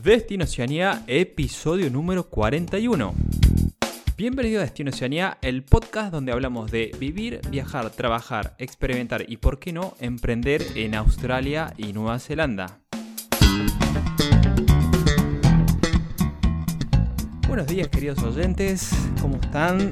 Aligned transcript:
Destino 0.00 0.44
Oceanía, 0.44 1.04
episodio 1.06 1.90
número 1.90 2.24
41. 2.30 3.14
Bienvenido 4.16 4.60
a 4.60 4.64
Destino 4.64 4.88
Oceanía, 4.88 5.36
el 5.42 5.64
podcast 5.64 6.10
donde 6.10 6.32
hablamos 6.32 6.70
de 6.70 6.96
vivir, 6.98 7.42
viajar, 7.50 7.90
trabajar, 7.90 8.54
experimentar 8.58 9.30
y, 9.30 9.36
por 9.36 9.58
qué 9.58 9.74
no, 9.74 9.94
emprender 10.00 10.62
en 10.76 10.94
Australia 10.94 11.74
y 11.76 11.92
Nueva 11.92 12.18
Zelanda. 12.20 12.80
Buenos 17.46 17.66
días 17.66 17.88
queridos 17.88 18.22
oyentes, 18.22 18.92
¿cómo 19.20 19.36
están? 19.36 19.90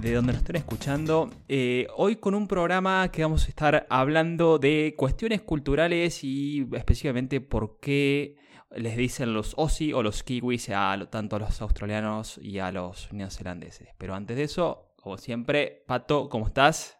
De 0.00 0.12
donde 0.12 0.32
nos 0.32 0.42
estén 0.42 0.56
escuchando. 0.56 1.30
Eh, 1.46 1.86
hoy 1.96 2.16
con 2.16 2.34
un 2.34 2.48
programa 2.48 3.08
que 3.12 3.22
vamos 3.22 3.46
a 3.46 3.48
estar 3.48 3.86
hablando 3.90 4.58
de 4.58 4.94
cuestiones 4.96 5.40
culturales 5.40 6.24
y 6.24 6.66
específicamente 6.72 7.40
por 7.40 7.78
qué 7.78 8.34
les 8.76 8.96
dicen 8.96 9.34
los 9.34 9.54
Aussie 9.58 9.94
o 9.94 10.02
los 10.02 10.22
Kiwis 10.22 10.70
a 10.70 10.96
tanto 11.10 11.36
a 11.36 11.38
los 11.40 11.60
australianos 11.60 12.38
y 12.38 12.58
a 12.58 12.70
los 12.70 13.12
neozelandeses. 13.12 13.88
Pero 13.98 14.14
antes 14.14 14.36
de 14.36 14.44
eso, 14.44 14.92
como 14.96 15.18
siempre, 15.18 15.84
Pato, 15.86 16.28
¿cómo 16.28 16.46
estás? 16.46 16.96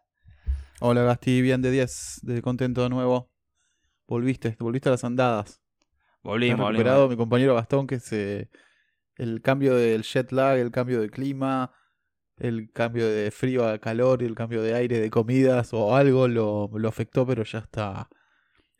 Hola 0.81 1.03
Gasti, 1.03 1.43
bien 1.43 1.63
de 1.63 1.71
10, 1.71 2.21
de 2.23 2.43
contento 2.43 2.83
de 2.83 2.89
nuevo. 2.89 3.31
Volviste, 4.09 4.57
volviste 4.59 4.89
a 4.89 4.93
las 4.93 5.05
andadas. 5.05 5.61
Volvimos, 6.23 6.59
Está 6.59 6.71
recuperado 6.71 7.09
mi 7.09 7.17
compañero 7.17 7.55
Gastón 7.55 7.87
que 7.87 8.01
se 8.01 8.51
el 9.17 9.43
cambio 9.43 9.75
del 9.75 10.03
jet 10.03 10.33
lag, 10.33 10.59
el 10.59 10.71
cambio 10.71 11.01
de 11.01 11.11
clima, 11.11 11.73
el 12.37 12.73
cambio 12.73 13.07
de 13.07 13.31
frío 13.31 13.69
a 13.69 13.79
calor 13.79 14.23
y 14.23 14.27
el 14.27 14.35
cambio 14.35 14.63
de 14.63 14.75
aire, 14.75 14.99
de 14.99 15.11
comidas 15.11 15.73
o 15.73 15.95
algo 15.95 16.27
lo, 16.27 16.71
lo 16.73 16.89
afectó, 16.89 17.27
pero 17.27 17.45
ya 17.45 17.59
está. 17.61 18.09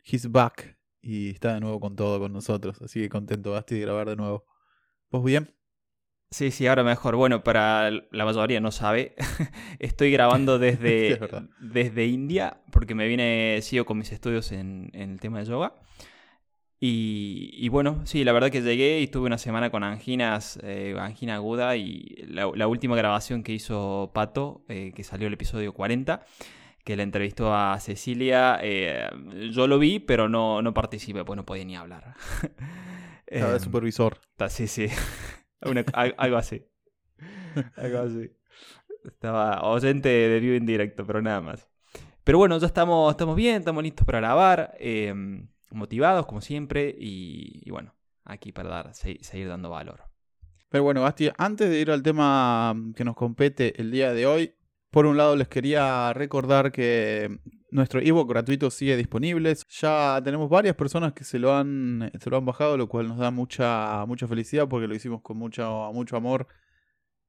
He's 0.03 0.29
back 0.29 0.80
y 1.01 1.31
está 1.31 1.53
de 1.53 1.59
nuevo 1.59 1.79
con 1.79 1.95
todo 1.95 2.19
con 2.19 2.33
nosotros. 2.33 2.81
Así 2.81 3.01
que 3.01 3.09
contento, 3.09 3.51
Basti, 3.51 3.75
de 3.75 3.81
grabar 3.81 4.09
de 4.09 4.15
nuevo. 4.15 4.45
¿Vos 5.09 5.23
bien? 5.23 5.53
Sí, 6.29 6.51
sí, 6.51 6.65
ahora 6.67 6.83
mejor. 6.83 7.17
Bueno, 7.17 7.43
para 7.43 7.91
la 7.91 8.25
mayoría 8.25 8.61
no 8.61 8.71
sabe, 8.71 9.15
estoy 9.79 10.11
grabando 10.11 10.59
desde, 10.59 11.19
desde 11.59 12.05
India 12.05 12.61
porque 12.71 12.95
me 12.95 13.07
vine, 13.07 13.59
sigo 13.61 13.85
con 13.85 13.97
mis 13.97 14.11
estudios 14.11 14.51
en, 14.51 14.89
en 14.93 15.11
el 15.11 15.19
tema 15.19 15.39
de 15.39 15.45
yoga. 15.45 15.75
Y, 16.83 17.51
y 17.53 17.69
bueno, 17.69 18.01
sí, 18.05 18.23
la 18.23 18.31
verdad 18.31 18.49
que 18.49 18.61
llegué 18.61 19.01
y 19.01 19.03
estuve 19.03 19.27
una 19.27 19.37
semana 19.37 19.69
con 19.69 19.83
anginas, 19.83 20.57
eh, 20.63 20.95
angina 20.97 21.35
aguda 21.35 21.75
y 21.75 22.25
la, 22.27 22.49
la 22.55 22.67
última 22.67 22.95
grabación 22.95 23.43
que 23.43 23.53
hizo 23.53 24.09
Pato, 24.15 24.63
eh, 24.67 24.91
que 24.95 25.03
salió 25.03 25.27
el 25.27 25.33
episodio 25.33 25.73
40, 25.73 26.25
que 26.83 26.95
le 26.95 27.03
entrevistó 27.03 27.53
a 27.53 27.79
Cecilia, 27.79 28.59
eh, 28.61 29.09
yo 29.51 29.67
lo 29.67 29.77
vi, 29.79 29.99
pero 29.99 30.27
no, 30.29 30.61
no 30.61 30.73
participé, 30.73 31.23
pues 31.23 31.37
no 31.37 31.45
podía 31.45 31.65
ni 31.65 31.75
hablar. 31.75 32.15
Estaba 33.27 33.51
de 33.51 33.57
Em, 33.57 33.63
supervisor. 33.63 34.17
Sí, 34.49 34.67
sí. 34.67 34.87
Una- 35.61 35.85
al- 35.93 36.15
algo 36.17 36.37
así. 36.37 36.65
Algo 37.77 37.99
así. 37.99 38.31
Estaba 39.05 39.61
oyente 39.63 40.09
de 40.09 40.39
vivo 40.39 40.55
en 40.55 40.65
directo, 40.65 41.05
pero 41.05 41.21
nada 41.21 41.41
más. 41.41 41.67
Pero 42.23 42.37
bueno, 42.37 42.57
ya 42.57 42.67
estamos, 42.67 43.11
estamos 43.11 43.35
bien, 43.35 43.57
estamos 43.57 43.83
listos 43.83 44.05
para 44.05 44.19
grabar, 44.19 44.75
eh, 44.79 45.13
motivados 45.71 46.25
como 46.25 46.41
siempre 46.41 46.95
y, 46.97 47.61
y 47.63 47.71
bueno, 47.71 47.95
aquí 48.25 48.51
para 48.51 48.69
dar, 48.69 48.93
se- 48.93 49.23
seguir 49.23 49.47
dando 49.47 49.69
valor. 49.69 50.03
Pero 50.69 50.83
bueno, 50.83 51.01
Basti, 51.01 51.29
antes 51.37 51.69
de 51.69 51.79
ir 51.79 51.91
al 51.91 52.01
tema 52.03 52.75
que 52.95 53.03
nos 53.03 53.15
compete 53.15 53.79
el 53.81 53.91
día 53.91 54.13
de 54.13 54.25
hoy, 54.25 54.53
por 54.91 55.05
un 55.05 55.17
lado 55.17 55.35
les 55.35 55.47
quería 55.47 56.13
recordar 56.13 56.71
que 56.71 57.39
nuestro 57.71 58.01
ebook 58.01 58.29
gratuito 58.29 58.69
sigue 58.69 58.97
disponible. 58.97 59.55
Ya 59.69 60.21
tenemos 60.23 60.49
varias 60.49 60.75
personas 60.75 61.13
que 61.13 61.23
se 61.23 61.39
lo 61.39 61.55
han, 61.55 62.11
se 62.19 62.29
lo 62.29 62.37
han 62.37 62.45
bajado, 62.45 62.77
lo 62.77 62.87
cual 62.87 63.07
nos 63.07 63.17
da 63.17 63.31
mucha, 63.31 64.05
mucha 64.05 64.27
felicidad 64.27 64.67
porque 64.67 64.87
lo 64.87 64.95
hicimos 64.95 65.21
con 65.21 65.37
mucho, 65.37 65.89
mucho 65.93 66.17
amor 66.17 66.47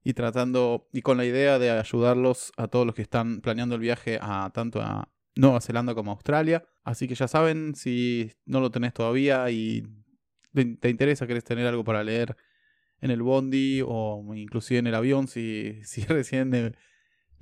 y 0.03 0.15
tratando 0.15 0.89
y 0.93 1.03
con 1.03 1.17
la 1.17 1.25
idea 1.25 1.61
de 1.61 1.71
ayudarlos 1.71 2.53
a 2.57 2.67
todos 2.67 2.85
los 2.85 2.97
que 2.97 3.03
están 3.03 3.41
planeando 3.41 3.77
el 3.77 3.81
viaje 3.81 4.19
a 4.21 4.51
tanto 4.53 4.83
a 4.83 5.09
Nueva 5.37 5.61
Zelanda 5.61 5.95
como 5.95 6.11
a 6.11 6.15
Australia. 6.15 6.65
Así 6.83 7.07
que 7.07 7.15
ya 7.15 7.29
saben, 7.29 7.77
si 7.77 8.33
no 8.45 8.61
lo 8.61 8.73
tenés 8.73 8.93
todavía 8.93 9.49
y 9.51 9.85
te, 10.53 10.65
te 10.65 10.91
interesa, 10.91 11.29
querés 11.29 11.45
tener 11.45 11.67
algo 11.69 11.85
para 11.85 12.03
leer 12.03 12.37
en 13.01 13.13
el 13.13 13.23
bondi 13.23 13.83
o 13.87 14.25
inclusive 14.35 14.81
en 14.81 14.89
el 14.89 14.95
avión, 14.97 15.29
si, 15.29 15.81
si 15.85 16.03
recién 16.03 16.53
eh, 16.55 16.73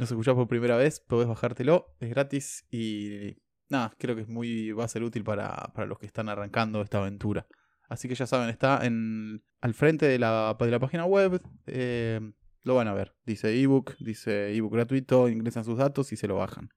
nos 0.01 0.11
escuchás 0.11 0.35
por 0.35 0.49
primera 0.49 0.77
vez, 0.77 0.99
podés 0.99 1.29
bajártelo, 1.29 1.95
es 2.01 2.09
gratis 2.09 2.67
y 2.71 3.37
nada, 3.69 3.95
creo 3.99 4.17
que 4.17 4.23
es 4.23 4.29
muy, 4.29 4.73
va 4.73 4.85
a 4.85 4.89
ser 4.89 5.03
útil 5.03 5.23
para, 5.25 5.73
para 5.75 5.87
los 5.87 5.99
que 5.99 6.07
están 6.07 6.31
arrancando 6.31 6.81
esta 6.81 6.99
aventura. 6.99 7.47
Así 7.87 8.09
que 8.09 8.15
ya 8.15 8.27
saben, 8.27 8.49
está 8.49 8.87
en, 8.87 9.45
al 9.61 9.75
frente 9.75 10.07
de 10.07 10.19
la, 10.19 10.57
de 10.59 10.71
la 10.71 10.79
página 10.79 11.05
web, 11.05 11.43
eh, 11.67 12.19
lo 12.63 12.75
van 12.77 12.89
a 12.89 12.95
ver. 12.95 13.15
Dice 13.27 13.61
ebook, 13.61 13.95
dice 13.99 14.57
ebook 14.57 14.73
gratuito, 14.73 15.29
ingresan 15.29 15.65
sus 15.65 15.77
datos 15.77 16.13
y 16.13 16.17
se 16.17 16.27
lo 16.27 16.37
bajan. 16.37 16.71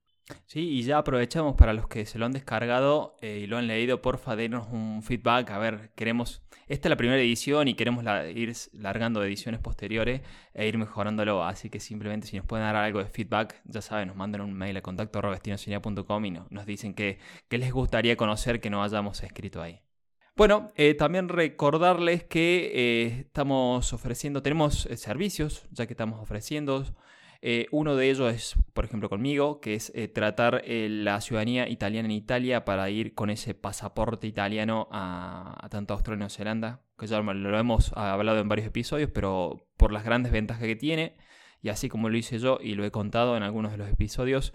Sí, 0.46 0.70
y 0.70 0.84
ya 0.84 1.00
aprovechamos 1.00 1.56
para 1.56 1.74
los 1.74 1.88
que 1.88 2.06
se 2.06 2.18
lo 2.18 2.26
han 2.26 2.32
descargado 2.32 3.18
eh, 3.22 3.42
y 3.44 3.48
lo 3.48 3.58
han 3.58 3.68
leído, 3.68 4.02
porfa, 4.02 4.36
denos 4.36 4.68
un 4.72 5.04
feedback. 5.04 5.52
A 5.52 5.58
ver, 5.58 5.92
queremos. 5.96 6.42
Esta 6.68 6.88
es 6.88 6.90
la 6.92 6.96
primera 6.96 7.20
edición 7.22 7.68
y 7.68 7.74
queremos 7.74 8.06
ir 8.34 8.54
largando 8.72 9.24
ediciones 9.24 9.60
posteriores 9.60 10.22
e 10.54 10.68
ir 10.68 10.78
mejorándolo. 10.78 11.44
Así 11.44 11.70
que 11.70 11.82
simplemente 11.82 12.28
si 12.28 12.38
nos 12.38 12.46
pueden 12.46 12.66
dar 12.66 12.76
algo 12.78 13.00
de 13.00 13.06
feedback, 13.06 13.62
ya 13.66 13.82
saben, 13.82 14.08
nos 14.08 14.16
mandan 14.16 14.42
un 14.42 14.54
mail 14.54 14.78
a 14.78 14.82
contacto 14.82 15.20
y 15.20 16.32
no- 16.32 16.48
nos 16.50 16.66
dicen 16.66 16.94
que, 16.94 17.20
les 17.50 17.72
gustaría 17.72 18.16
conocer 18.16 18.62
que 18.62 18.70
no 18.70 18.82
hayamos 18.82 19.22
escrito 19.24 19.62
ahí. 19.62 19.82
Bueno, 20.36 20.72
eh, 20.76 20.94
también 20.96 21.30
recordarles 21.30 22.24
que 22.24 22.72
eh, 22.74 23.20
estamos 23.28 23.94
ofreciendo, 23.94 24.42
tenemos 24.42 24.88
servicios, 24.96 25.68
ya 25.72 25.86
que 25.86 25.94
estamos 25.94 26.20
ofreciendo. 26.22 26.86
Eh, 27.46 27.68
uno 27.72 27.98
de 27.98 28.10
ellos 28.10 28.34
es, 28.34 28.56
por 28.72 28.86
ejemplo, 28.86 29.10
conmigo, 29.10 29.60
que 29.60 29.76
es 29.76 29.92
eh, 29.96 30.08
tratar 30.08 30.62
eh, 30.64 30.88
la 30.90 31.20
ciudadanía 31.20 31.68
italiana 31.68 32.06
en 32.06 32.14
Italia 32.14 32.64
para 32.64 32.90
ir 32.90 33.16
con 33.16 33.30
ese 33.30 33.54
pasaporte 33.54 34.28
italiano 34.28 34.88
a, 34.94 35.68
tanto 35.70 35.94
Australia 35.94 36.16
y 36.16 36.20
Nueva 36.20 36.30
Zelanda, 36.30 36.82
que 36.98 37.06
ya 37.06 37.20
lo 37.20 37.60
hemos 37.60 37.92
hablado 37.98 38.40
en 38.40 38.48
varios 38.48 38.66
episodios, 38.68 39.10
pero 39.14 39.68
por 39.76 39.92
las 39.92 40.06
grandes 40.06 40.32
ventajas 40.32 40.64
que 40.64 40.78
tiene, 40.78 41.18
y 41.62 41.68
así 41.68 41.90
como 41.90 42.08
lo 42.08 42.16
hice 42.16 42.40
yo 42.40 42.60
y 42.62 42.76
lo 42.76 42.86
he 42.86 42.92
contado 42.92 43.36
en 43.36 43.44
algunos 43.44 43.74
de 43.74 43.78
los 43.78 43.90
episodios, 43.90 44.54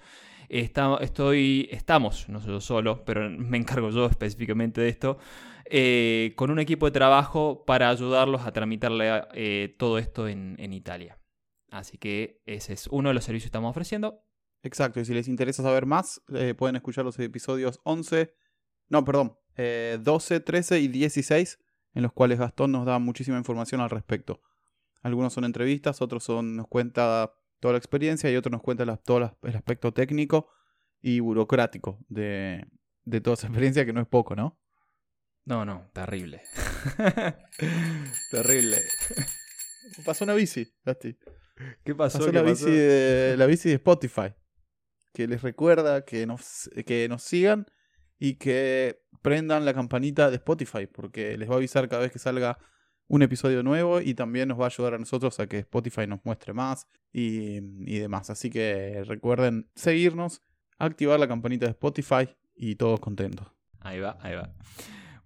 estoy, 0.48 1.68
estamos, 1.70 2.26
no 2.30 2.40
soy 2.40 2.52
yo 2.52 2.60
solo, 2.62 3.04
pero 3.04 3.28
me 3.28 3.58
encargo 3.58 3.90
yo 3.90 4.06
específicamente 4.06 4.80
de 4.80 4.88
esto, 4.88 5.18
con 6.36 6.50
un 6.50 6.58
equipo 6.58 6.86
de 6.86 6.92
trabajo 6.92 7.64
para 7.66 7.90
ayudarlos 7.90 8.46
a 8.46 8.52
tramitarle 8.52 9.74
todo 9.76 9.98
esto 9.98 10.26
en 10.26 10.72
Italia. 10.72 11.17
Así 11.70 11.98
que 11.98 12.40
ese 12.46 12.72
es 12.72 12.86
uno 12.88 13.08
de 13.10 13.14
los 13.14 13.24
servicios 13.24 13.44
que 13.46 13.48
estamos 13.48 13.70
ofreciendo. 13.70 14.22
Exacto, 14.62 15.00
y 15.00 15.04
si 15.04 15.14
les 15.14 15.28
interesa 15.28 15.62
saber 15.62 15.86
más, 15.86 16.20
eh, 16.34 16.54
pueden 16.54 16.76
escuchar 16.76 17.04
los 17.04 17.18
episodios 17.18 17.80
11, 17.84 18.34
no, 18.88 19.04
perdón, 19.04 19.36
eh, 19.56 19.98
12, 20.00 20.40
13 20.40 20.80
y 20.80 20.88
16, 20.88 21.58
en 21.94 22.02
los 22.02 22.12
cuales 22.12 22.38
Gastón 22.38 22.72
nos 22.72 22.84
da 22.86 22.98
muchísima 22.98 23.38
información 23.38 23.80
al 23.80 23.90
respecto. 23.90 24.40
Algunos 25.02 25.32
son 25.32 25.44
entrevistas, 25.44 26.02
otros 26.02 26.24
son, 26.24 26.56
nos 26.56 26.66
cuenta 26.68 27.32
toda 27.60 27.72
la 27.72 27.78
experiencia 27.78 28.30
y 28.30 28.36
otros 28.36 28.50
nos 28.52 28.62
cuenta 28.62 28.84
la- 28.84 28.96
todo 28.96 29.20
la- 29.20 29.36
el 29.42 29.54
aspecto 29.56 29.92
técnico 29.92 30.48
y 31.00 31.20
burocrático 31.20 31.98
de, 32.08 32.66
de 33.04 33.20
toda 33.20 33.34
esa 33.34 33.46
experiencia, 33.48 33.84
que 33.86 33.92
no 33.92 34.00
es 34.00 34.08
poco, 34.08 34.34
¿no? 34.34 34.58
No, 35.44 35.64
no, 35.64 35.88
terrible. 35.92 36.42
terrible. 38.30 38.82
Pasó 40.04 40.24
una 40.24 40.34
bici, 40.34 40.72
Gasti. 40.84 41.16
¿Qué 41.84 41.94
pasó? 41.94 42.18
Pasó 42.18 42.30
¿Qué 42.30 42.36
la 42.38 42.44
pasó? 42.44 42.66
bici, 42.66 42.76
de, 42.76 43.34
la 43.36 43.46
bici 43.46 43.68
de 43.68 43.76
Spotify. 43.76 44.34
Que 45.12 45.26
les 45.26 45.42
recuerda 45.42 46.04
que 46.04 46.26
nos, 46.26 46.70
que 46.86 47.08
nos 47.08 47.22
sigan 47.22 47.66
y 48.18 48.34
que 48.34 49.02
prendan 49.22 49.64
la 49.64 49.74
campanita 49.74 50.30
de 50.30 50.36
Spotify. 50.36 50.86
Porque 50.86 51.36
les 51.36 51.48
va 51.48 51.54
a 51.54 51.56
avisar 51.58 51.88
cada 51.88 52.02
vez 52.02 52.12
que 52.12 52.18
salga 52.18 52.58
un 53.08 53.22
episodio 53.22 53.62
nuevo. 53.62 54.00
Y 54.00 54.14
también 54.14 54.48
nos 54.48 54.58
va 54.60 54.64
a 54.64 54.68
ayudar 54.68 54.94
a 54.94 54.98
nosotros 54.98 55.38
a 55.40 55.46
que 55.46 55.58
Spotify 55.58 56.06
nos 56.06 56.24
muestre 56.24 56.52
más 56.52 56.86
y, 57.12 57.58
y 57.90 57.98
demás. 57.98 58.30
Así 58.30 58.50
que 58.50 59.02
recuerden 59.06 59.70
seguirnos, 59.74 60.42
activar 60.78 61.18
la 61.18 61.28
campanita 61.28 61.66
de 61.66 61.72
Spotify 61.72 62.28
y 62.54 62.76
todos 62.76 63.00
contentos. 63.00 63.46
Ahí 63.80 64.00
va, 64.00 64.18
ahí 64.20 64.34
va. 64.34 64.52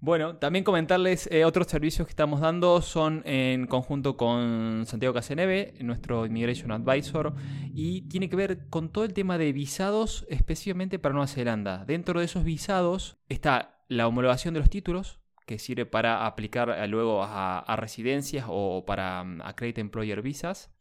Bueno, 0.03 0.35
también 0.35 0.65
comentarles 0.65 1.29
eh, 1.31 1.45
otros 1.45 1.69
servicios 1.69 2.09
que 2.09 2.11
estamos 2.11 2.41
dando 2.41 2.83
son 2.83 3.23
en 3.25 3.69
conjunto 3.69 4.17
con 4.17 4.83
Santiago 4.85 5.15
Caseneve, 5.15 5.75
nuestro 5.79 6.27
Immigration 6.27 6.73
Advisor, 6.73 7.33
y 7.73 8.09
tiene 8.09 8.29
que 8.29 8.35
ver 8.35 8.69
con 8.69 8.89
todo 8.89 9.05
el 9.05 9.15
tema 9.15 9.39
de 9.39 9.53
visados 9.53 10.27
específicamente 10.29 10.99
para 10.99 11.13
Nueva 11.13 11.29
Zelanda. 11.29 11.85
Dentro 11.85 12.19
de 12.19 12.27
esos 12.27 12.43
visados 12.43 13.17
está 13.29 13.85
la 13.87 14.09
homologación 14.09 14.55
de 14.55 14.59
los 14.59 14.71
títulos, 14.71 15.21
que 15.47 15.61
sirve 15.61 15.87
para 15.87 16.27
aplicar 16.27 16.71
eh, 16.71 16.89
luego 16.89 17.23
a, 17.23 17.61
a 17.61 17.77
residencias 17.77 18.47
o 18.49 18.85
para 18.85 19.23
mm, 19.23 19.43
Accredited 19.43 19.83
Employer 19.83 20.21
Visas. 20.21 20.73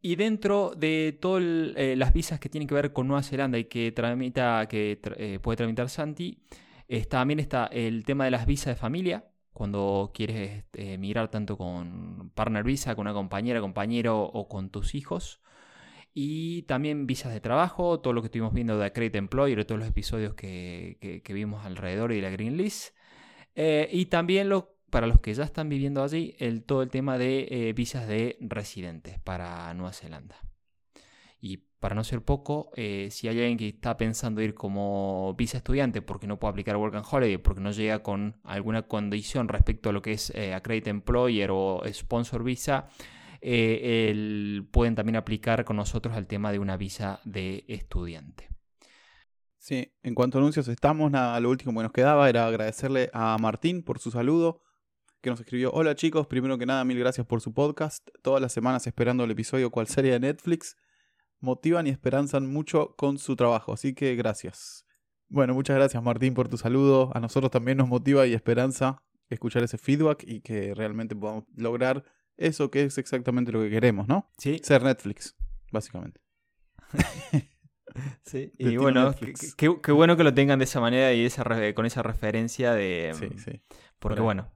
Y 0.00 0.16
dentro 0.16 0.72
de 0.74 1.18
todas 1.20 1.42
las 1.42 2.12
visas 2.14 2.40
que 2.40 2.48
tienen 2.48 2.68
que 2.68 2.74
ver 2.74 2.94
con 2.94 3.06
Nueva 3.06 3.22
Zelanda 3.22 3.58
y 3.58 3.64
que 3.64 3.92
tramita, 3.92 4.66
que 4.66 4.98
eh, 5.18 5.38
puede 5.42 5.56
tramitar 5.56 5.90
Santi, 5.90 6.42
es- 6.88 7.08
también 7.08 7.40
está 7.40 7.66
el 7.66 8.04
tema 8.04 8.24
de 8.24 8.30
las 8.30 8.46
visas 8.46 8.74
de 8.74 8.76
familia, 8.76 9.24
cuando 9.52 10.10
quieres 10.14 10.50
este, 10.58 10.98
migrar 10.98 11.30
tanto 11.30 11.56
con 11.56 12.30
partner 12.34 12.64
visa, 12.64 12.94
con 12.96 13.02
una 13.06 13.14
compañera, 13.14 13.60
compañero 13.60 14.22
o 14.22 14.48
con 14.48 14.70
tus 14.70 14.94
hijos. 14.94 15.40
Y 16.12 16.62
también 16.62 17.06
visas 17.06 17.32
de 17.32 17.40
trabajo, 17.40 18.00
todo 18.00 18.12
lo 18.12 18.22
que 18.22 18.26
estuvimos 18.26 18.52
viendo 18.54 18.78
de 18.78 18.86
Accredit 18.86 19.16
Employer, 19.16 19.64
todos 19.64 19.80
los 19.80 19.88
episodios 19.88 20.34
que, 20.34 21.22
vimos 21.28 21.64
alrededor 21.64 22.12
y 22.12 22.16
de 22.16 22.22
la 22.22 22.30
Green 22.30 22.56
List. 22.56 22.94
Eh, 23.56 23.88
y 23.92 24.06
también 24.06 24.48
lo, 24.48 24.76
para 24.90 25.06
los 25.06 25.20
que 25.20 25.34
ya 25.34 25.44
están 25.44 25.68
viviendo 25.68 26.02
allí, 26.02 26.36
el, 26.38 26.64
todo 26.64 26.82
el 26.82 26.90
tema 26.90 27.18
de 27.18 27.48
eh, 27.50 27.72
visas 27.72 28.06
de 28.08 28.36
residentes 28.40 29.18
para 29.20 29.72
Nueva 29.74 29.92
Zelanda. 29.92 30.36
Para 31.84 31.96
no 31.96 32.02
ser 32.02 32.22
poco, 32.22 32.70
eh, 32.76 33.08
si 33.10 33.28
hay 33.28 33.38
alguien 33.40 33.58
que 33.58 33.68
está 33.68 33.98
pensando 33.98 34.40
ir 34.40 34.54
como 34.54 35.34
visa 35.36 35.58
estudiante 35.58 36.00
porque 36.00 36.26
no 36.26 36.38
puede 36.38 36.52
aplicar 36.52 36.78
Work 36.78 36.94
and 36.94 37.04
Holiday, 37.06 37.36
porque 37.36 37.60
no 37.60 37.72
llega 37.72 38.02
con 38.02 38.40
alguna 38.42 38.84
condición 38.84 39.48
respecto 39.48 39.90
a 39.90 39.92
lo 39.92 40.00
que 40.00 40.12
es 40.12 40.30
eh, 40.30 40.58
Employer 40.86 41.50
o 41.52 41.82
Sponsor 41.92 42.42
Visa, 42.42 42.88
eh, 43.42 44.62
pueden 44.70 44.94
también 44.94 45.16
aplicar 45.16 45.66
con 45.66 45.76
nosotros 45.76 46.16
al 46.16 46.26
tema 46.26 46.52
de 46.52 46.58
una 46.58 46.78
visa 46.78 47.20
de 47.26 47.66
estudiante. 47.68 48.48
Sí, 49.58 49.92
en 50.02 50.14
cuanto 50.14 50.38
a 50.38 50.40
anuncios 50.40 50.66
estamos, 50.68 51.10
nada, 51.10 51.38
lo 51.38 51.50
último 51.50 51.78
que 51.78 51.82
nos 51.82 51.92
quedaba 51.92 52.30
era 52.30 52.46
agradecerle 52.46 53.10
a 53.12 53.36
Martín 53.38 53.82
por 53.82 53.98
su 53.98 54.10
saludo, 54.10 54.62
que 55.20 55.28
nos 55.28 55.38
escribió, 55.38 55.70
hola 55.70 55.94
chicos, 55.94 56.28
primero 56.28 56.56
que 56.56 56.64
nada 56.64 56.82
mil 56.86 56.98
gracias 56.98 57.26
por 57.26 57.42
su 57.42 57.52
podcast, 57.52 58.08
todas 58.22 58.40
las 58.40 58.54
semanas 58.54 58.86
esperando 58.86 59.24
el 59.24 59.32
episodio 59.32 59.70
cual 59.70 59.86
serie 59.86 60.12
de 60.12 60.20
Netflix, 60.20 60.76
motivan 61.44 61.86
y 61.86 61.90
esperanzan 61.90 62.46
mucho 62.46 62.94
con 62.96 63.18
su 63.18 63.36
trabajo. 63.36 63.72
Así 63.72 63.94
que 63.94 64.16
gracias. 64.16 64.84
Bueno, 65.28 65.54
muchas 65.54 65.76
gracias 65.76 66.02
Martín 66.02 66.34
por 66.34 66.48
tu 66.48 66.56
saludo. 66.56 67.10
A 67.14 67.20
nosotros 67.20 67.50
también 67.50 67.78
nos 67.78 67.88
motiva 67.88 68.26
y 68.26 68.34
esperanza 68.34 69.02
escuchar 69.30 69.62
ese 69.62 69.78
feedback 69.78 70.24
y 70.26 70.40
que 70.40 70.74
realmente 70.74 71.14
podamos 71.16 71.44
lograr 71.56 72.04
eso 72.36 72.70
que 72.70 72.84
es 72.84 72.98
exactamente 72.98 73.52
lo 73.52 73.60
que 73.60 73.70
queremos, 73.70 74.08
¿no? 74.08 74.30
Sí. 74.38 74.60
Ser 74.62 74.82
Netflix, 74.82 75.36
básicamente. 75.70 76.20
sí, 78.22 78.52
y 78.58 78.76
bueno, 78.76 79.14
qué 79.56 79.92
bueno 79.92 80.16
que 80.16 80.24
lo 80.24 80.34
tengan 80.34 80.58
de 80.58 80.64
esa 80.64 80.80
manera 80.80 81.12
y 81.12 81.24
esa, 81.24 81.44
con 81.74 81.86
esa 81.86 82.02
referencia 82.02 82.72
de... 82.72 83.12
Sí, 83.18 83.28
sí. 83.38 83.62
Porque 84.04 84.20
bueno, 84.20 84.52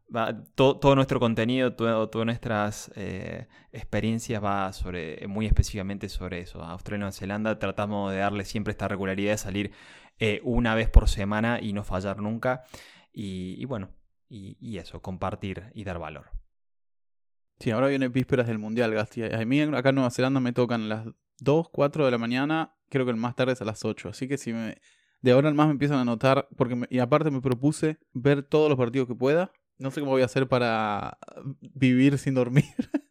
todo, 0.55 0.95
nuestro 0.95 1.19
contenido, 1.21 1.73
todas 1.73 2.27
nuestras 2.27 2.93
eh, 2.97 3.47
experiencias 3.73 4.45
va 4.45 4.75
sobre, 4.75 5.27
muy 5.27 5.47
específicamente 5.47 6.11
sobre 6.11 6.41
eso. 6.41 6.63
A 6.63 6.73
Australia 6.73 6.97
y 6.97 7.01
Nueva 7.01 7.13
Zelanda 7.13 7.59
tratamos 7.59 8.13
de 8.13 8.19
darle 8.19 8.45
siempre 8.45 8.73
esta 8.73 8.89
regularidad 8.89 9.31
de 9.31 9.39
salir 9.39 9.73
eh, 10.19 10.43
una 10.45 10.75
vez 10.75 10.91
por 10.91 11.09
semana 11.09 11.61
y 11.63 11.73
no 11.73 11.83
fallar 11.83 12.21
nunca. 12.21 12.65
Y, 13.11 13.65
bueno, 13.65 13.89
y, 14.29 14.77
eso, 14.77 15.01
compartir 15.01 15.73
y 15.73 15.83
dar 15.85 15.99
valor. 15.99 16.31
Sí, 17.59 17.71
ahora 17.71 17.87
viene 17.87 18.09
vísperas 18.09 18.49
del 18.49 18.59
Mundial, 18.59 18.93
Gasti. 18.93 19.23
A 19.23 19.47
mí 19.47 19.63
acá 19.63 19.89
en 19.89 19.95
Nueva 19.95 20.11
Zelanda 20.11 20.41
me 20.41 20.53
tocan 20.53 20.91
las 20.91 21.07
2, 21.39 21.71
4 21.71 22.05
de 22.05 22.11
la 22.11 22.19
mañana, 22.19 22.75
creo 22.91 23.07
que 23.07 23.13
el 23.13 23.17
más 23.17 23.35
tarde 23.35 23.55
es 23.55 23.63
a 23.63 23.65
las 23.65 23.83
8. 23.83 24.11
Así 24.11 24.29
que 24.29 24.37
si 24.37 24.53
me, 24.53 24.77
de 25.21 25.33
ahora 25.33 25.49
en 25.49 25.57
más 25.57 25.67
me 25.67 25.73
empiezan 25.73 25.99
a 25.99 26.05
notar, 26.05 26.49
porque 26.57 26.87
y 26.91 26.99
aparte 26.99 27.31
me 27.31 27.41
propuse 27.41 27.99
ver 28.13 28.43
todos 28.43 28.69
los 28.69 28.79
partidos 28.79 29.09
que 29.09 29.15
pueda. 29.15 29.53
No 29.79 29.91
sé 29.91 30.01
cómo 30.01 30.13
voy 30.13 30.23
a 30.23 30.27
hacer 30.27 30.49
para 30.49 31.19
vivir 31.75 32.19
sin 32.19 32.35
dormir. 32.35 32.65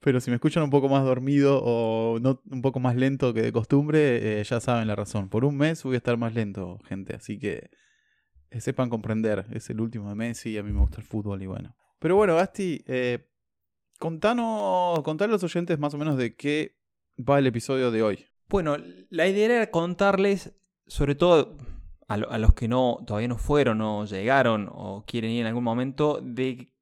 Pero 0.00 0.20
si 0.20 0.30
me 0.30 0.34
escuchan 0.36 0.64
un 0.64 0.70
poco 0.70 0.88
más 0.88 1.04
dormido 1.04 1.60
o 1.62 2.18
no, 2.18 2.42
un 2.50 2.60
poco 2.60 2.80
más 2.80 2.96
lento 2.96 3.32
que 3.32 3.42
de 3.42 3.52
costumbre, 3.52 4.40
eh, 4.40 4.44
ya 4.44 4.60
saben 4.60 4.88
la 4.88 4.96
razón. 4.96 5.28
Por 5.28 5.44
un 5.44 5.56
mes 5.56 5.82
voy 5.84 5.94
a 5.94 5.98
estar 5.98 6.16
más 6.16 6.34
lento, 6.34 6.80
gente. 6.88 7.14
Así 7.14 7.38
que 7.38 7.70
eh, 8.50 8.60
sepan 8.60 8.90
comprender. 8.90 9.46
Es 9.52 9.70
el 9.70 9.80
último 9.80 10.08
de 10.08 10.16
Messi 10.16 10.58
a 10.58 10.62
mí 10.62 10.72
me 10.72 10.80
gusta 10.80 11.00
el 11.00 11.06
fútbol 11.06 11.40
y 11.42 11.46
bueno. 11.46 11.76
Pero 12.00 12.16
bueno, 12.16 12.34
Gasti, 12.34 12.82
eh, 12.88 13.28
contanos, 14.00 14.98
a 14.98 15.26
los 15.28 15.44
oyentes 15.44 15.78
más 15.78 15.94
o 15.94 15.98
menos 15.98 16.16
de 16.16 16.34
qué 16.34 16.76
va 17.16 17.38
el 17.38 17.46
episodio 17.46 17.92
de 17.92 18.02
hoy. 18.02 18.26
Bueno, 18.48 18.76
la 19.08 19.28
idea 19.28 19.46
era 19.46 19.70
contarles 19.70 20.52
sobre 20.86 21.14
todo 21.14 21.56
a, 22.08 22.38
los 22.38 22.54
que 22.54 22.68
no 22.68 22.98
todavía 23.06 23.28
no 23.28 23.38
fueron 23.38 23.80
o 23.80 24.04
llegaron 24.04 24.68
o 24.70 25.04
quieren 25.06 25.30
ir 25.30 25.42
en 25.42 25.46
algún 25.46 25.64
momento, 25.64 26.20
de, 26.22 26.72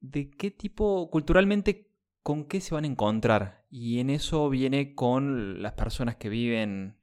de 0.00 0.30
qué 0.30 0.50
tipo, 0.50 1.08
culturalmente, 1.10 1.90
con 2.22 2.46
qué 2.46 2.60
se 2.60 2.74
van 2.74 2.84
a 2.84 2.88
encontrar. 2.88 3.64
Y 3.70 4.00
en 4.00 4.10
eso 4.10 4.48
viene 4.50 4.94
con 4.94 5.62
las 5.62 5.72
personas 5.72 6.16
que 6.16 6.28
viven 6.28 6.98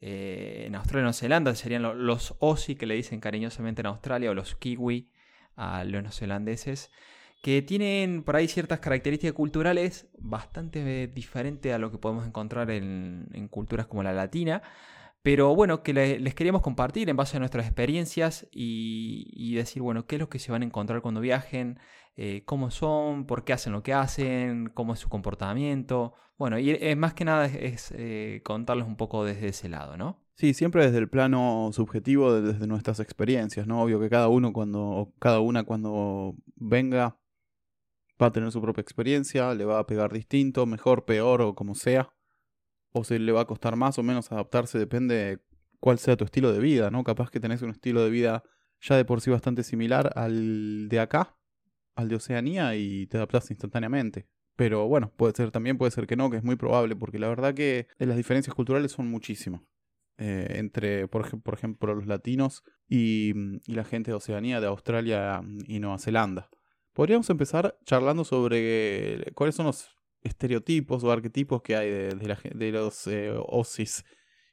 eh, 0.00 0.64
en 0.66 0.74
Australia 0.74 1.00
y 1.00 1.04
Nueva 1.04 1.12
Zelanda, 1.14 1.54
serían 1.54 2.06
los 2.06 2.36
Aussie 2.40 2.76
que 2.76 2.86
le 2.86 2.94
dicen 2.94 3.20
cariñosamente 3.20 3.80
en 3.80 3.86
Australia, 3.86 4.30
o 4.30 4.34
los 4.34 4.54
Kiwi 4.54 5.10
a 5.56 5.84
los 5.84 6.02
neozelandeses, 6.02 6.90
que 7.42 7.62
tienen 7.62 8.22
por 8.22 8.36
ahí 8.36 8.48
ciertas 8.48 8.80
características 8.80 9.34
culturales 9.34 10.08
bastante 10.18 11.06
diferentes 11.08 11.72
a 11.72 11.78
lo 11.78 11.90
que 11.90 11.98
podemos 11.98 12.26
encontrar 12.26 12.70
en, 12.70 13.28
en 13.32 13.48
culturas 13.48 13.86
como 13.86 14.02
la 14.02 14.12
latina. 14.12 14.62
Pero 15.24 15.54
bueno, 15.54 15.82
que 15.82 15.94
les 15.94 16.34
queríamos 16.34 16.60
compartir 16.60 17.08
en 17.08 17.16
base 17.16 17.38
a 17.38 17.40
nuestras 17.40 17.64
experiencias 17.64 18.46
y, 18.52 19.54
decir, 19.54 19.80
bueno, 19.80 20.06
qué 20.06 20.16
es 20.16 20.20
lo 20.20 20.28
que 20.28 20.38
se 20.38 20.52
van 20.52 20.60
a 20.60 20.66
encontrar 20.66 21.00
cuando 21.00 21.22
viajen, 21.22 21.78
eh, 22.14 22.42
cómo 22.44 22.70
son, 22.70 23.24
por 23.24 23.42
qué 23.42 23.54
hacen 23.54 23.72
lo 23.72 23.82
que 23.82 23.94
hacen, 23.94 24.68
cómo 24.74 24.92
es 24.92 24.98
su 24.98 25.08
comportamiento. 25.08 26.12
Bueno, 26.36 26.58
y 26.58 26.94
más 26.96 27.14
que 27.14 27.24
nada 27.24 27.46
es, 27.46 27.90
eh, 27.96 28.42
contarles 28.44 28.86
un 28.86 28.98
poco 28.98 29.24
desde 29.24 29.48
ese 29.48 29.70
lado, 29.70 29.96
¿no? 29.96 30.22
Sí, 30.34 30.52
siempre 30.52 30.84
desde 30.84 30.98
el 30.98 31.08
plano 31.08 31.70
subjetivo, 31.72 32.38
desde 32.42 32.66
nuestras 32.66 33.00
experiencias, 33.00 33.66
¿no? 33.66 33.80
Obvio 33.80 33.98
que 33.98 34.10
cada 34.10 34.28
uno 34.28 34.52
cuando, 34.52 35.14
cada 35.20 35.40
una 35.40 35.64
cuando 35.64 36.36
venga 36.54 37.18
va 38.22 38.26
a 38.26 38.32
tener 38.32 38.52
su 38.52 38.60
propia 38.60 38.82
experiencia, 38.82 39.54
le 39.54 39.64
va 39.64 39.78
a 39.78 39.86
pegar 39.86 40.12
distinto, 40.12 40.66
mejor, 40.66 41.06
peor 41.06 41.40
o 41.40 41.54
como 41.54 41.74
sea 41.74 42.10
o 42.96 43.02
se 43.02 43.18
le 43.18 43.32
va 43.32 43.40
a 43.42 43.44
costar 43.44 43.74
más 43.74 43.98
o 43.98 44.04
menos 44.04 44.30
adaptarse, 44.30 44.78
depende 44.78 45.40
cuál 45.80 45.98
sea 45.98 46.16
tu 46.16 46.24
estilo 46.24 46.52
de 46.52 46.60
vida, 46.60 46.90
¿no? 46.90 47.02
Capaz 47.02 47.28
que 47.28 47.40
tenés 47.40 47.60
un 47.60 47.70
estilo 47.70 48.04
de 48.04 48.10
vida 48.10 48.44
ya 48.80 48.96
de 48.96 49.04
por 49.04 49.20
sí 49.20 49.30
bastante 49.30 49.64
similar 49.64 50.12
al 50.14 50.88
de 50.88 51.00
acá, 51.00 51.36
al 51.96 52.08
de 52.08 52.16
Oceanía, 52.16 52.76
y 52.76 53.08
te 53.08 53.16
adaptas 53.16 53.50
instantáneamente. 53.50 54.28
Pero 54.54 54.86
bueno, 54.86 55.12
puede 55.16 55.34
ser 55.34 55.50
también, 55.50 55.76
puede 55.76 55.90
ser 55.90 56.06
que 56.06 56.14
no, 56.14 56.30
que 56.30 56.36
es 56.36 56.44
muy 56.44 56.54
probable, 56.54 56.94
porque 56.94 57.18
la 57.18 57.28
verdad 57.28 57.52
que 57.52 57.88
las 57.98 58.16
diferencias 58.16 58.54
culturales 58.54 58.92
son 58.92 59.08
muchísimas. 59.08 59.62
Eh, 60.16 60.58
entre, 60.58 61.08
por, 61.08 61.26
ejemplo, 61.52 61.94
los 61.96 62.06
latinos 62.06 62.62
y, 62.88 63.32
y, 63.66 63.74
la 63.74 63.82
gente 63.82 64.12
de 64.12 64.14
Oceanía, 64.14 64.60
de 64.60 64.68
Australia 64.68 65.42
y 65.66 65.80
Nueva 65.80 65.98
Zelanda. 65.98 66.48
Podríamos 66.92 67.28
empezar 67.30 67.76
charlando 67.84 68.24
sobre 68.24 69.32
cuáles 69.34 69.56
son 69.56 69.66
los 69.66 69.88
estereotipos 70.24 71.04
o 71.04 71.12
arquetipos 71.12 71.62
que 71.62 71.76
hay 71.76 71.90
de, 71.90 72.72
los 72.72 73.06
eh, 73.06 73.32
Ossis 73.46 74.04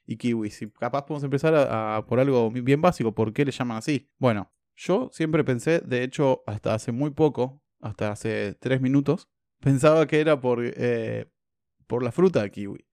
y 0.06 0.16
Kiwis. 0.16 0.62
Y 0.62 0.70
capaz 0.70 1.06
podemos 1.06 1.24
empezar 1.24 1.54
a, 1.54 2.04
por 2.06 2.20
algo 2.20 2.50
bien 2.50 2.80
básico. 2.80 3.14
¿Por 3.14 3.32
qué 3.32 3.44
le 3.44 3.50
llaman 3.50 3.78
así? 3.78 4.08
Bueno, 4.18 4.52
yo 4.76 5.08
siempre 5.12 5.42
pensé, 5.42 5.80
de 5.80 6.04
hecho, 6.04 6.42
hasta 6.46 6.74
hace 6.74 6.92
muy 6.92 7.10
poco, 7.10 7.62
hasta 7.80 8.12
hace 8.12 8.54
tres 8.60 8.80
minutos, 8.80 9.28
pensaba 9.60 10.06
que 10.06 10.20
era 10.20 10.40
por, 10.40 10.60
eh, 10.62 11.26
por 11.86 12.02
la 12.04 12.12
fruta 12.12 12.42
de 12.42 12.50
kiwi. 12.50 12.86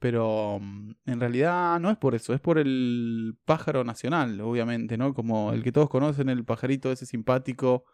Pero 0.00 0.58
mm, 0.60 0.90
en 1.06 1.20
realidad 1.20 1.78
no 1.80 1.90
es 1.90 1.96
por 1.96 2.14
eso, 2.14 2.34
es 2.34 2.40
por 2.40 2.58
el 2.58 3.38
pájaro 3.44 3.84
nacional, 3.84 4.40
obviamente, 4.40 4.98
¿no? 4.98 5.14
Como 5.14 5.52
el 5.52 5.62
que 5.62 5.72
todos 5.72 5.88
conocen, 5.88 6.28
el 6.28 6.44
pajarito 6.44 6.90
ese 6.90 7.06
simpático 7.06 7.84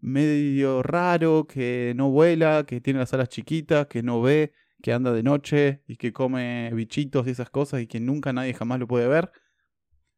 medio 0.00 0.82
raro, 0.82 1.46
que 1.46 1.92
no 1.96 2.10
vuela, 2.10 2.64
que 2.66 2.80
tiene 2.80 3.00
las 3.00 3.12
alas 3.14 3.28
chiquitas, 3.28 3.86
que 3.86 4.02
no 4.02 4.20
ve, 4.22 4.52
que 4.82 4.92
anda 4.92 5.12
de 5.12 5.22
noche 5.22 5.82
y 5.86 5.96
que 5.96 6.12
come 6.12 6.70
bichitos 6.74 7.26
y 7.26 7.30
esas 7.30 7.50
cosas 7.50 7.82
y 7.82 7.86
que 7.86 8.00
nunca 8.00 8.32
nadie 8.32 8.54
jamás 8.54 8.78
lo 8.80 8.86
puede 8.86 9.08
ver. 9.08 9.30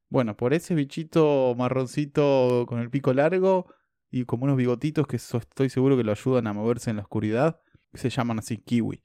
Bueno, 0.09 0.37
por 0.37 0.53
ese 0.53 0.75
bichito 0.75 1.55
marroncito 1.57 2.67
con 2.69 2.81
el 2.81 2.91
pico 2.91 3.13
largo 3.13 3.67
y 4.11 4.25
como 4.25 4.45
unos 4.45 4.57
bigotitos 4.57 5.07
que 5.07 5.17
estoy 5.17 5.71
seguro 5.71 5.97
que 5.97 6.05
lo 6.05 6.13
ayudan 6.13 6.47
a 6.47 6.53
moverse 6.53 6.91
en 6.91 6.97
la 6.97 7.03
oscuridad, 7.03 7.61
se 7.95 8.11
llaman 8.11 8.39
así 8.39 8.59
kiwi. 8.59 9.03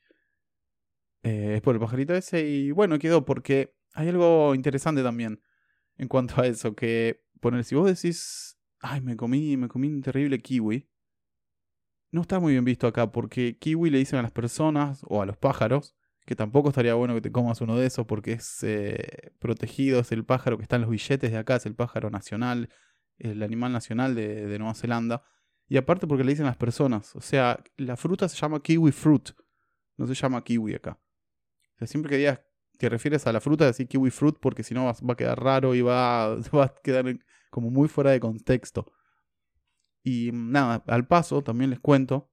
Eh, 1.24 1.56
es 1.56 1.62
por 1.62 1.76
el 1.76 1.82
pajarito 1.82 2.14
ese 2.14 2.48
y 2.48 2.72
bueno, 2.72 3.00
quedó 3.00 3.26
porque 3.26 3.74
hay 3.94 4.10
algo 4.10 4.54
interesante 4.54 5.02
también 5.02 5.42
en 5.98 6.08
cuanto 6.08 6.42
a 6.42 6.48
eso, 6.48 6.76
que 6.76 7.24
poner, 7.40 7.64
si 7.64 7.76
vos 7.76 7.88
decís 7.88 8.57
Ay, 8.90 9.02
me 9.02 9.18
comí, 9.18 9.58
me 9.58 9.68
comí 9.68 9.88
un 9.88 10.02
terrible 10.02 10.42
kiwi. 10.42 10.88
No 12.12 12.22
está 12.22 12.40
muy 12.40 12.54
bien 12.54 12.64
visto 12.64 12.88
acá 12.88 13.12
porque 13.12 13.58
kiwi 13.58 13.90
le 13.90 13.98
dicen 13.98 14.20
a 14.20 14.22
las 14.22 14.32
personas 14.32 15.02
o 15.08 15.22
a 15.22 15.26
los 15.26 15.36
pájaros 15.36 15.98
que 16.26 16.36
tampoco 16.36 16.70
estaría 16.70 16.94
bueno 16.94 17.14
que 17.14 17.22
te 17.22 17.32
comas 17.32 17.60
uno 17.60 17.76
de 17.76 17.86
esos 17.86 18.06
porque 18.06 18.34
es 18.34 18.64
eh, 18.64 19.34
protegido, 19.40 20.00
es 20.00 20.12
el 20.14 20.24
pájaro 20.24 20.58
que 20.58 20.64
está 20.64 20.78
en 20.78 20.84
los 20.84 20.92
billetes 20.92 21.32
de 21.32 21.38
acá, 21.38 21.58
es 21.58 21.66
el 21.66 21.76
pájaro 21.76 22.10
nacional, 22.10 22.70
el 23.18 23.44
animal 23.44 23.74
nacional 23.74 24.16
de, 24.16 24.46
de 24.46 24.58
Nueva 24.58 24.74
Zelanda. 24.74 25.24
Y 25.68 25.76
aparte 25.76 26.08
porque 26.08 26.24
le 26.24 26.32
dicen 26.32 26.46
a 26.46 26.50
las 26.50 26.58
personas, 26.58 27.14
o 27.16 27.22
sea, 27.22 27.62
la 27.76 27.98
fruta 27.98 28.30
se 28.30 28.38
llama 28.38 28.62
kiwi 28.62 28.94
fruit, 28.94 29.32
no 29.98 30.08
se 30.08 30.14
llama 30.14 30.44
kiwi 30.46 30.76
acá. 30.76 30.98
O 31.76 31.78
sea, 31.80 31.88
siempre 31.88 32.10
que 32.10 32.18
digas 32.18 32.42
que 32.80 32.88
refieres 32.88 33.28
a 33.28 33.34
la 33.34 33.42
fruta, 33.42 33.66
decir 33.66 33.88
kiwi 33.90 34.12
fruit 34.12 34.38
porque 34.40 34.64
si 34.64 34.74
no 34.74 34.86
va, 34.86 34.92
a 34.92 35.18
quedar 35.18 35.44
raro 35.44 35.76
y 35.76 35.82
va, 35.82 36.36
va 36.56 36.66
a 36.66 36.74
quedar 36.82 37.06
como 37.50 37.70
muy 37.70 37.88
fuera 37.88 38.12
de 38.12 38.20
contexto. 38.20 38.92
Y 40.04 40.32
nada, 40.34 40.84
al 40.88 41.08
paso 41.08 41.44
también 41.44 41.70
les 41.70 41.80
cuento 41.80 42.32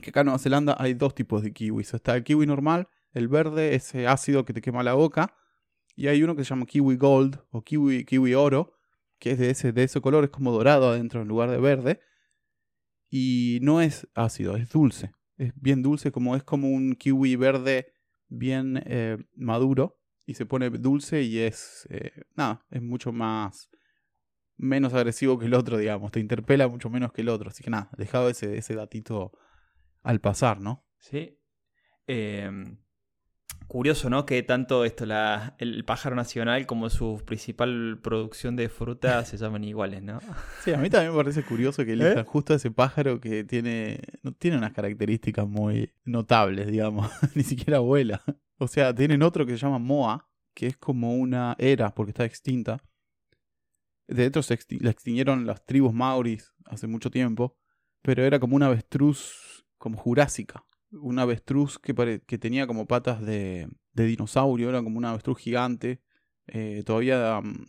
que 0.00 0.10
acá 0.10 0.20
en 0.20 0.26
Nueva 0.26 0.38
Zelanda 0.38 0.76
hay 0.78 0.94
dos 0.94 1.14
tipos 1.14 1.42
de 1.42 1.52
kiwis. 1.52 1.94
Está 1.94 2.16
el 2.16 2.24
kiwi 2.24 2.46
normal, 2.46 2.88
el 3.12 3.28
verde, 3.28 3.74
ese 3.74 4.06
ácido 4.06 4.44
que 4.44 4.52
te 4.52 4.60
quema 4.60 4.82
la 4.82 4.94
boca. 4.94 5.36
Y 5.96 6.08
hay 6.08 6.22
uno 6.22 6.34
que 6.34 6.44
se 6.44 6.50
llama 6.50 6.66
kiwi 6.66 6.96
gold 6.96 7.38
o 7.50 7.62
kiwi, 7.62 8.04
kiwi 8.04 8.34
oro, 8.34 8.74
que 9.18 9.32
es 9.32 9.38
de 9.38 9.50
ese, 9.50 9.72
de 9.72 9.84
ese 9.84 10.00
color, 10.00 10.24
es 10.24 10.30
como 10.30 10.50
dorado 10.50 10.88
adentro 10.88 11.22
en 11.22 11.28
lugar 11.28 11.50
de 11.50 11.58
verde. 11.58 12.00
Y 13.08 13.60
no 13.62 13.80
es 13.80 14.08
ácido, 14.14 14.56
es 14.56 14.70
dulce. 14.70 15.12
Es 15.36 15.52
bien 15.54 15.82
dulce, 15.82 16.10
como 16.10 16.34
es 16.34 16.42
como 16.42 16.68
un 16.68 16.94
kiwi 16.94 17.36
verde 17.36 17.92
bien 18.28 18.82
eh, 18.86 19.18
maduro. 19.36 20.00
Y 20.26 20.34
se 20.34 20.46
pone 20.46 20.70
dulce 20.70 21.22
y 21.22 21.38
es. 21.38 21.86
Eh, 21.90 22.10
nada, 22.34 22.64
es 22.70 22.82
mucho 22.82 23.12
más. 23.12 23.70
Menos 24.56 24.94
agresivo 24.94 25.38
que 25.38 25.46
el 25.46 25.54
otro, 25.54 25.78
digamos. 25.78 26.12
Te 26.12 26.20
interpela 26.20 26.68
mucho 26.68 26.90
menos 26.90 27.12
que 27.12 27.22
el 27.22 27.28
otro. 27.28 27.50
Así 27.50 27.62
que 27.62 27.70
nada, 27.70 27.90
dejado 27.96 28.28
ese, 28.28 28.56
ese 28.56 28.74
datito 28.74 29.32
al 30.02 30.20
pasar, 30.20 30.60
¿no? 30.60 30.86
Sí. 30.98 31.38
Em, 32.06 32.78
curioso, 33.66 34.10
¿no? 34.10 34.26
Que 34.26 34.42
tanto 34.42 34.84
esto, 34.84 35.06
la, 35.06 35.56
el 35.58 35.84
pájaro 35.84 36.14
nacional 36.16 36.66
como 36.66 36.90
su 36.90 37.22
principal 37.24 37.98
producción 38.02 38.56
de 38.56 38.68
fruta 38.68 39.24
se 39.24 39.36
llaman 39.36 39.64
iguales, 39.64 40.02
¿no? 40.02 40.20
Sí, 40.62 40.72
a 40.72 40.76
mí 40.76 40.90
también 40.90 41.12
me 41.12 41.16
parece 41.18 41.42
curioso 41.42 41.84
que 41.84 41.92
elijan 41.92 42.18
¿Eh? 42.18 42.24
justo 42.26 42.54
ese 42.54 42.70
pájaro 42.70 43.20
que 43.20 43.44
tiene, 43.44 44.00
no 44.22 44.32
tiene 44.32 44.58
unas 44.58 44.72
características 44.72 45.46
muy 45.46 45.92
notables, 46.04 46.66
digamos, 46.66 47.10
ni 47.34 47.42
siquiera 47.42 47.80
vuela. 47.80 48.22
O 48.58 48.68
sea, 48.68 48.94
tienen 48.94 49.22
otro 49.22 49.46
que 49.46 49.52
se 49.52 49.58
llama 49.58 49.78
Moa, 49.78 50.28
que 50.54 50.66
es 50.68 50.76
como 50.76 51.14
una 51.14 51.56
era, 51.58 51.90
porque 51.94 52.10
está 52.10 52.24
extinta. 52.24 52.80
De 54.06 54.26
hecho, 54.26 54.42
se 54.42 54.58
la 54.80 54.90
extinguieron 54.90 55.46
las 55.46 55.64
tribus 55.64 55.94
maoris 55.94 56.52
hace 56.66 56.86
mucho 56.86 57.10
tiempo, 57.10 57.56
pero 58.02 58.24
era 58.24 58.38
como 58.38 58.56
una 58.56 58.66
avestruz 58.66 59.64
como 59.78 59.98
jurásica 59.98 60.64
un 61.00 61.18
avestruz 61.18 61.78
que, 61.78 62.22
que 62.26 62.38
tenía 62.38 62.66
como 62.66 62.86
patas 62.86 63.20
de, 63.24 63.68
de, 63.92 64.04
dinosaurio, 64.04 64.68
era 64.68 64.82
como 64.82 64.98
un 64.98 65.04
avestruz 65.04 65.38
gigante. 65.38 66.00
Eh, 66.46 66.82
todavía 66.84 67.40
mm, 67.40 67.66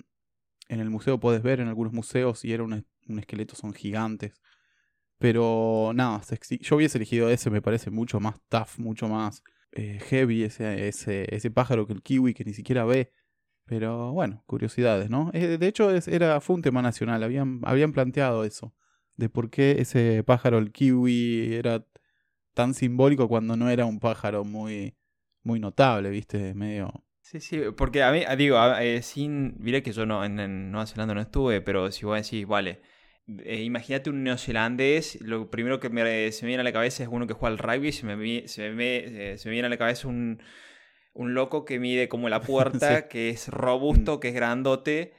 en 0.70 0.80
el 0.80 0.90
museo 0.90 1.20
puedes 1.20 1.42
ver 1.44 1.60
en 1.60 1.68
algunos 1.68 1.94
museos 1.94 2.44
y 2.46 2.54
era 2.54 2.64
un, 2.64 2.86
un 3.08 3.20
esqueleto, 3.20 3.56
son 3.56 3.74
gigantes. 3.74 4.34
Pero 5.18 5.92
nada, 5.96 6.22
yo 6.62 6.76
hubiese 6.76 6.98
elegido 6.98 7.30
ese, 7.30 7.50
me 7.50 7.62
parece 7.62 7.90
mucho 7.90 8.20
más 8.20 8.36
tough, 8.50 8.78
mucho 8.78 9.08
más 9.08 9.44
eh, 9.72 10.00
heavy 10.02 10.44
ese, 10.44 10.88
ese, 10.88 11.52
pájaro 11.52 11.88
que 11.88 11.94
el 11.94 12.04
kiwi 12.04 12.34
que 12.34 12.44
ni 12.44 12.54
siquiera 12.54 12.86
ve. 12.86 13.12
Pero 13.66 14.12
bueno, 14.14 14.44
curiosidades, 14.46 15.10
¿no? 15.10 15.32
Eh, 15.34 15.58
de 15.58 15.68
hecho, 15.68 15.90
era, 15.92 16.40
fue 16.40 16.56
un 16.56 16.62
tema 16.62 16.82
nacional, 16.82 17.24
habían, 17.24 17.62
habían 17.64 17.94
planteado 17.94 18.44
eso, 18.44 18.76
de 19.18 19.28
por 19.30 19.50
qué 19.50 19.78
ese 19.80 20.24
pájaro, 20.24 20.60
el 20.60 20.72
kiwi, 20.72 21.56
era 21.56 21.84
tan 22.54 22.74
simbólico 22.74 23.28
cuando 23.28 23.58
no 23.58 23.70
era 23.70 23.86
un 23.86 24.00
pájaro 24.00 24.44
muy, 24.44 24.96
muy 25.44 25.60
notable, 25.60 26.10
¿viste? 26.10 26.54
Medio... 26.54 27.04
Sí, 27.22 27.40
sí, 27.40 27.60
porque 27.76 28.04
a 28.04 28.12
mí, 28.12 28.24
digo, 28.38 28.58
eh, 28.80 29.02
sin, 29.02 29.56
diré 29.58 29.82
que 29.82 29.92
yo 29.92 30.06
no, 30.06 30.24
en, 30.24 30.72
Nueva 30.72 30.86
Zelanda 30.86 31.16
no 31.16 31.22
estuve, 31.22 31.60
pero 31.62 31.92
si 31.92 32.06
vos 32.06 32.22
decís, 32.22 32.46
vale, 32.46 32.82
eh, 33.44 33.64
imagínate 33.64 34.12
un 34.12 34.24
neozelandés, 34.24 35.20
lo 35.22 35.50
primero 35.50 35.80
que 35.80 35.90
me, 35.90 36.32
se 36.32 36.46
me 36.46 36.50
viene 36.50 36.62
a 36.62 36.64
la 36.64 36.72
cabeza 36.72 37.02
es 37.02 37.10
uno 37.12 37.26
que 37.26 37.34
juega 37.34 37.52
al 37.52 37.58
rugby, 37.58 37.92
se 37.92 38.06
me, 38.06 38.48
se 38.48 38.70
me, 38.70 39.38
se 39.40 39.50
me 39.50 39.54
viene 39.54 39.66
a 39.66 39.70
la 39.70 39.78
cabeza 39.78 40.08
un, 40.08 40.40
un, 41.16 41.34
loco 41.34 41.66
que 41.66 41.80
mide 41.80 42.08
como 42.08 42.30
la 42.30 42.42
puerta, 42.42 43.08
que 43.08 43.30
es 43.30 43.48
robusto, 43.48 44.20
que 44.20 44.30
es 44.30 44.36
grandote 44.36 45.14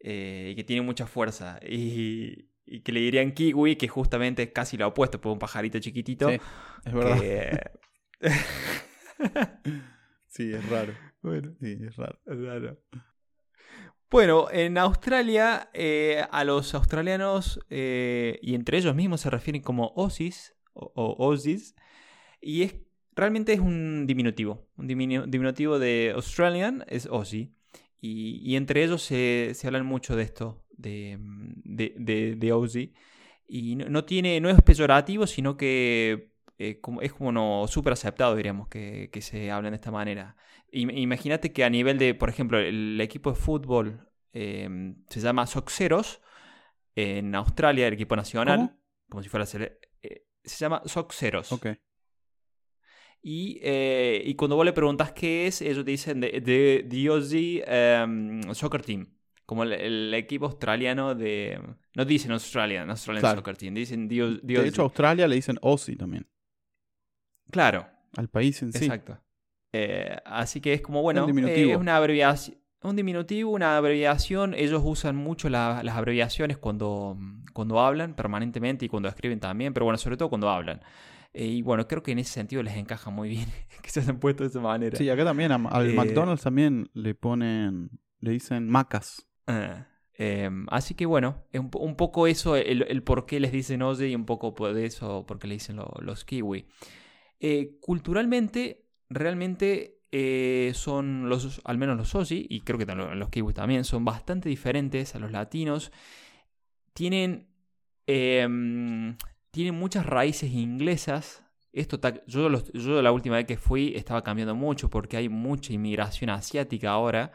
y 0.00 0.54
que 0.56 0.64
tiene 0.66 0.82
mucha 0.82 1.06
fuerza. 1.06 1.60
Y, 1.62 2.48
y 2.66 2.80
que 2.80 2.92
le 2.92 3.00
dirían 3.00 3.32
kiwi, 3.32 3.76
que 3.76 3.88
justamente 3.88 4.42
es 4.44 4.50
casi 4.50 4.76
lo 4.76 4.88
opuesto, 4.88 5.20
por 5.20 5.32
un 5.32 5.38
pajarito 5.38 5.78
chiquitito. 5.78 6.28
Sí, 6.28 6.40
es 6.84 6.92
verdad. 6.92 7.72
sí, 10.26 10.52
es 10.52 10.68
raro. 10.68 10.94
Bueno, 11.22 11.54
sí, 11.60 11.78
es 11.80 11.96
raro. 11.96 12.18
Bueno, 14.10 14.48
en 14.50 14.76
Australia 14.76 15.70
eh, 15.72 16.24
a 16.30 16.44
los 16.44 16.74
australianos 16.74 17.60
eh, 17.70 18.38
y 18.42 18.54
entre 18.54 18.78
ellos 18.78 18.94
mismos 18.94 19.22
se 19.22 19.30
refieren 19.30 19.62
como 19.62 19.92
Osis 19.96 20.54
o, 20.74 21.16
Aussies 21.18 21.74
y 22.40 22.62
es 22.62 22.74
realmente 23.14 23.52
es 23.52 23.60
un 23.60 24.06
diminutivo, 24.06 24.66
un 24.76 24.86
diminutivo 24.86 25.78
de 25.78 26.12
Australian 26.14 26.84
es 26.88 27.06
Aussie 27.06 27.52
y, 28.00 28.56
entre 28.56 28.82
ellos 28.82 29.02
se, 29.02 29.52
se 29.54 29.66
hablan 29.68 29.86
mucho 29.86 30.16
de 30.16 30.24
esto, 30.24 30.64
de, 30.70 31.18
de, 31.20 32.34
de, 32.36 32.90
Y 33.46 33.76
no, 33.76 34.04
tiene, 34.04 34.40
no 34.40 34.50
es 34.50 34.60
peyorativo, 34.60 35.28
sino 35.28 35.56
que 35.56 36.32
eh, 36.58 36.80
es 37.00 37.12
como 37.12 37.30
no, 37.30 37.64
súper 37.68 37.92
aceptado, 37.92 38.34
diríamos, 38.34 38.66
que, 38.66 39.08
se 39.20 39.52
hablen 39.52 39.70
de 39.70 39.76
esta 39.76 39.92
manera. 39.92 40.36
Imagínate 40.72 41.52
que 41.52 41.62
a 41.62 41.70
nivel 41.70 41.96
de, 41.98 42.14
por 42.14 42.28
ejemplo, 42.28 42.58
el 42.58 43.00
equipo 43.00 43.30
de 43.30 43.36
fútbol 43.36 44.08
em, 44.32 44.96
se 45.08 45.20
llama 45.20 45.46
Soxeros 45.46 46.20
en 46.96 47.36
Australia, 47.36 47.86
el 47.86 47.94
equipo 47.94 48.16
nacional, 48.16 48.76
como 49.08 49.22
si 49.22 49.28
fuera 49.28 49.46
eh, 50.02 50.26
se 50.42 50.56
llama 50.56 50.82
Soxeros. 50.86 51.52
Ok. 51.52 51.66
Y, 53.24 53.60
eh, 53.62 54.20
y, 54.26 54.34
cuando 54.34 54.56
vos 54.56 54.64
le 54.64 54.72
preguntas 54.72 55.12
qué 55.12 55.46
es, 55.46 55.62
ellos 55.62 55.84
dicen 55.84 56.20
de, 56.20 56.40
de, 56.40 57.62
em, 57.66 58.52
Soccer 58.52 58.82
Team. 58.82 59.06
Como 59.46 59.62
el, 59.62 60.12
equipo 60.14 60.46
australiano 60.46 61.14
de. 61.14 61.60
No 61.94 62.04
dicen 62.04 62.32
Australian, 62.32 62.90
Australian 62.90 63.36
Soccer 63.36 63.56
Team, 63.56 63.74
dicen 63.74 64.08
Dios. 64.08 64.40
De 64.42 64.66
hecho, 64.66 64.82
a 64.82 64.84
Australia 64.84 65.28
le 65.28 65.36
dicen 65.36 65.58
Aussie 65.62 65.96
también. 65.96 66.26
Claro. 67.50 67.86
Al 68.16 68.28
país 68.28 68.60
en 68.62 68.72
sí. 68.72 68.84
Exacto. 68.84 69.18
Eh, 69.72 70.16
así 70.24 70.60
que 70.60 70.74
es 70.74 70.82
como, 70.82 71.02
bueno, 71.02 71.26
eh, 71.28 71.70
es 71.70 71.76
una 71.76 71.96
abreviación. 71.96 72.58
Un 72.82 72.96
diminutivo, 72.96 73.52
una 73.52 73.76
abreviación. 73.76 74.54
Ellos 74.54 74.82
usan 74.84 75.14
mucho 75.14 75.48
las 75.48 75.86
abreviaciones 75.86 76.58
cuando, 76.58 77.16
cuando 77.52 77.78
hablan 77.78 78.14
permanentemente 78.14 78.86
y 78.86 78.88
cuando 78.88 79.08
escriben 79.08 79.38
también, 79.38 79.72
pero 79.72 79.84
bueno, 79.84 79.98
sobre 79.98 80.16
todo 80.16 80.28
cuando 80.28 80.48
hablan. 80.48 80.80
Eh, 81.34 81.46
y 81.46 81.62
bueno, 81.62 81.88
creo 81.88 82.02
que 82.02 82.12
en 82.12 82.18
ese 82.18 82.32
sentido 82.32 82.62
les 82.62 82.76
encaja 82.76 83.10
muy 83.10 83.28
bien 83.30 83.48
que 83.82 83.90
se 83.90 84.00
hayan 84.00 84.18
puesto 84.18 84.44
de 84.44 84.50
esa 84.50 84.60
manera. 84.60 84.96
Sí, 84.96 85.08
acá 85.08 85.24
también 85.24 85.52
al 85.52 85.94
McDonald's 85.94 86.42
también 86.42 86.90
le 86.94 87.14
ponen, 87.14 87.90
le 88.20 88.32
dicen 88.32 88.68
macas. 88.68 89.26
Ah, 89.46 89.86
em, 90.14 90.66
así 90.70 90.94
que 90.94 91.06
bueno, 91.06 91.44
un, 91.54 91.70
un 91.72 91.96
poco 91.96 92.26
eso, 92.26 92.56
el, 92.56 93.02
por 93.02 93.26
qué 93.26 93.40
les 93.40 93.52
dicen 93.52 93.82
Oye 93.82 94.08
y 94.08 94.14
un 94.14 94.26
poco 94.26 94.52
de 94.72 94.86
eso, 94.86 95.24
por 95.26 95.38
qué 95.38 95.48
le 95.48 95.54
dicen 95.54 95.78
los 96.00 96.24
kiwi. 96.24 96.66
Eh, 97.40 97.78
culturalmente, 97.80 98.84
realmente 99.08 100.02
eh, 100.12 100.70
son 100.74 101.28
los, 101.28 101.60
al 101.64 101.78
menos 101.78 101.96
los 101.96 102.14
Ozi, 102.14 102.46
y 102.48 102.60
creo 102.60 102.78
que 102.78 102.86
los 102.86 103.30
kiwi 103.30 103.54
también, 103.54 103.84
son 103.84 104.04
bastante 104.04 104.48
diferentes 104.48 105.14
a 105.14 105.18
los 105.18 105.32
latinos. 105.32 105.90
Tienen, 106.92 107.48
tienen 109.52 109.76
muchas 109.76 110.04
raíces 110.04 110.50
inglesas. 110.50 111.44
Esto 111.72 112.00
yo, 112.26 112.50
yo 112.74 113.00
la 113.00 113.12
última 113.12 113.36
vez 113.36 113.46
que 113.46 113.56
fui 113.56 113.94
estaba 113.94 114.24
cambiando 114.24 114.56
mucho 114.56 114.90
porque 114.90 115.16
hay 115.16 115.28
mucha 115.28 115.72
inmigración 115.72 116.30
asiática 116.30 116.90
ahora 116.90 117.32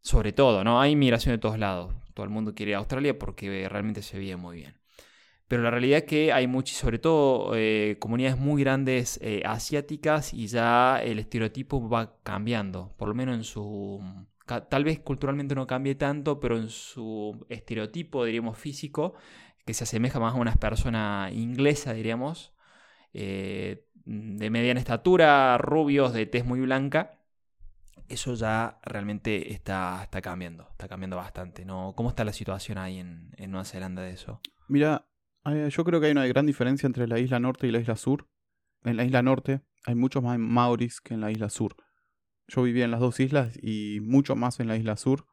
sobre 0.00 0.32
todo, 0.32 0.64
¿no? 0.64 0.80
Hay 0.80 0.92
inmigración 0.92 1.34
de 1.34 1.38
todos 1.38 1.58
lados. 1.58 1.94
Todo 2.14 2.24
el 2.24 2.30
mundo 2.30 2.54
quiere 2.54 2.74
a 2.74 2.78
Australia 2.78 3.18
porque 3.18 3.68
realmente 3.68 4.02
se 4.02 4.18
vive 4.18 4.36
muy 4.36 4.56
bien. 4.58 4.74
Pero 5.48 5.62
la 5.62 5.70
realidad 5.70 5.98
es 5.98 6.04
que 6.04 6.32
hay 6.32 6.46
muchas, 6.46 6.76
sobre 6.76 6.98
todo 6.98 7.52
eh, 7.54 7.96
comunidades 7.98 8.38
muy 8.38 8.62
grandes 8.62 9.18
eh, 9.22 9.42
asiáticas 9.46 10.34
y 10.34 10.46
ya 10.46 11.00
el 11.02 11.18
estereotipo 11.18 11.88
va 11.88 12.18
cambiando, 12.22 12.94
por 12.96 13.08
lo 13.08 13.14
menos 13.14 13.36
en 13.36 13.44
su... 13.44 14.00
Tal 14.46 14.82
vez 14.82 15.00
culturalmente 15.00 15.54
no 15.54 15.66
cambie 15.66 15.94
tanto, 15.94 16.40
pero 16.40 16.56
en 16.56 16.70
su 16.70 17.44
estereotipo, 17.50 18.24
diríamos, 18.24 18.56
físico, 18.56 19.12
que 19.68 19.74
se 19.74 19.84
asemeja 19.84 20.18
más 20.18 20.32
a 20.32 20.38
una 20.38 20.54
persona 20.54 21.28
inglesa, 21.30 21.92
diríamos, 21.92 22.54
eh, 23.12 23.84
de 24.06 24.48
mediana 24.48 24.80
estatura, 24.80 25.58
rubios, 25.58 26.14
de 26.14 26.24
tez 26.24 26.46
muy 26.46 26.58
blanca, 26.60 27.18
eso 28.08 28.32
ya 28.32 28.80
realmente 28.82 29.52
está, 29.52 30.00
está 30.02 30.22
cambiando, 30.22 30.68
está 30.70 30.88
cambiando 30.88 31.18
bastante. 31.18 31.66
¿no? 31.66 31.92
¿Cómo 31.94 32.08
está 32.08 32.24
la 32.24 32.32
situación 32.32 32.78
ahí 32.78 32.98
en, 32.98 33.30
Nueva 33.50 33.66
Zelanda 33.66 34.00
de 34.00 34.12
eso? 34.12 34.40
Mira, 34.68 35.06
yo 35.44 35.84
creo 35.84 36.00
que 36.00 36.06
hay 36.06 36.12
una 36.12 36.26
gran 36.26 36.46
diferencia 36.46 36.86
entre 36.86 37.06
la 37.06 37.18
isla 37.18 37.38
norte 37.38 37.66
y 37.66 37.70
la 37.70 37.80
isla 37.80 37.96
sur. 37.96 38.26
En 38.84 38.96
la 38.96 39.04
isla 39.04 39.20
norte 39.20 39.60
hay 39.84 39.94
muchos 39.94 40.22
más 40.22 40.38
maoris 40.38 41.02
que 41.02 41.12
en 41.12 41.20
la 41.20 41.30
isla 41.30 41.50
sur. 41.50 41.76
Yo 42.46 42.62
vivía 42.62 42.86
en 42.86 42.90
las 42.90 43.00
dos 43.00 43.20
islas 43.20 43.58
y 43.62 44.00
mucho 44.00 44.34
más 44.34 44.60
en 44.60 44.68
la 44.68 44.78
isla 44.78 44.96
sur, 44.96 45.26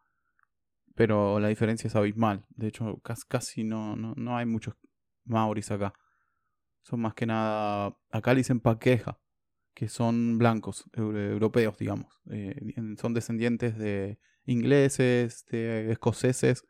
pero 0.95 1.39
la 1.39 1.49
diferencia 1.49 1.87
es 1.87 1.95
abismal. 1.95 2.45
De 2.49 2.67
hecho, 2.67 3.01
casi, 3.27 3.63
no, 3.63 3.95
no, 3.95 4.13
no 4.15 4.37
hay 4.37 4.45
muchos 4.45 4.75
maoris 5.25 5.71
acá. 5.71 5.93
Son 6.81 6.99
más 6.99 7.13
que 7.13 7.25
nada, 7.25 7.95
acá 8.11 8.33
le 8.33 8.39
dicen 8.39 8.59
paqueja 8.59 9.19
que 9.73 9.89
son 9.89 10.37
blancos, 10.37 10.89
europeos, 10.93 11.77
digamos. 11.77 12.21
Eh, 12.31 12.55
son 12.97 13.13
descendientes 13.13 13.77
de 13.77 14.17
ingleses, 14.45 15.45
de 15.47 15.91
escoceses, 15.91 16.65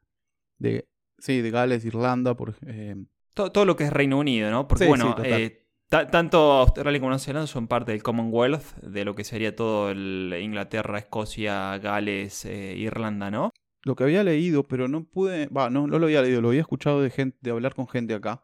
de, 0.58 0.90
sí, 1.20 1.42
de 1.42 1.52
Gales, 1.52 1.86
Irlanda, 1.86 2.36
por, 2.36 2.56
eh, 2.66 2.96
todo, 3.36 3.66
lo 3.66 3.76
que 3.76 3.84
es 3.84 3.94
Reino 3.94 4.18
Unido, 4.18 4.50
¿no? 4.50 4.68
Porque 4.68 4.88
bueno, 4.88 5.16
eh, 5.22 5.66
tanto 5.90 6.54
Australia 6.54 7.00
como 7.00 7.10
Nueva 7.10 7.20
Zelanda 7.20 7.48
son 7.48 7.68
parte 7.68 7.92
del 7.92 8.02
Commonwealth, 8.02 8.78
de 8.78 9.04
lo 9.04 9.14
que 9.14 9.26
sería 9.26 9.56
todo 9.56 9.92
el 9.92 10.34
Inglaterra, 10.42 10.98
Escocia, 10.98 11.78
Gales, 11.78 12.46
eh, 12.46 12.76
Irlanda, 12.78 13.30
¿no? 13.30 13.52
Lo 13.86 13.96
que 13.96 14.04
había 14.04 14.24
leído, 14.24 14.68
pero 14.68 14.88
no 14.88 15.06
pude, 15.06 15.48
va, 15.48 15.70
no, 15.70 15.86
no 15.86 16.00
lo 16.00 16.08
había 16.08 16.24
leído, 16.24 16.42
lo 16.42 16.50
había 16.50 16.62
escuchado 16.62 17.02
de 17.02 17.12
gente, 17.12 17.38
de 17.42 17.52
hablar 17.52 17.76
con 17.76 17.88
gente 17.88 18.16
acá, 18.16 18.44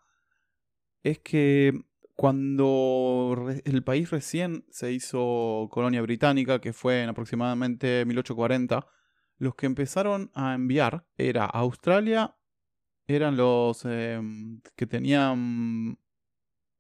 es 1.04 1.18
que 1.18 1.74
cuando 2.16 3.48
el 3.66 3.84
país 3.84 4.12
recién 4.12 4.66
se 4.70 4.94
hizo 4.94 5.68
colonia 5.72 6.04
británica, 6.04 6.62
que 6.62 6.74
fue 6.74 7.02
en 7.02 7.10
aproximadamente 7.10 8.06
1840, 8.06 8.86
los 9.40 9.56
que 9.56 9.66
empezaron 9.66 10.30
a 10.36 10.54
enviar 10.54 11.08
era 11.18 11.46
Australia, 11.46 12.38
eran 13.08 13.36
los 13.36 13.84
em, 13.86 14.62
que 14.76 14.86
tenían 14.86 15.98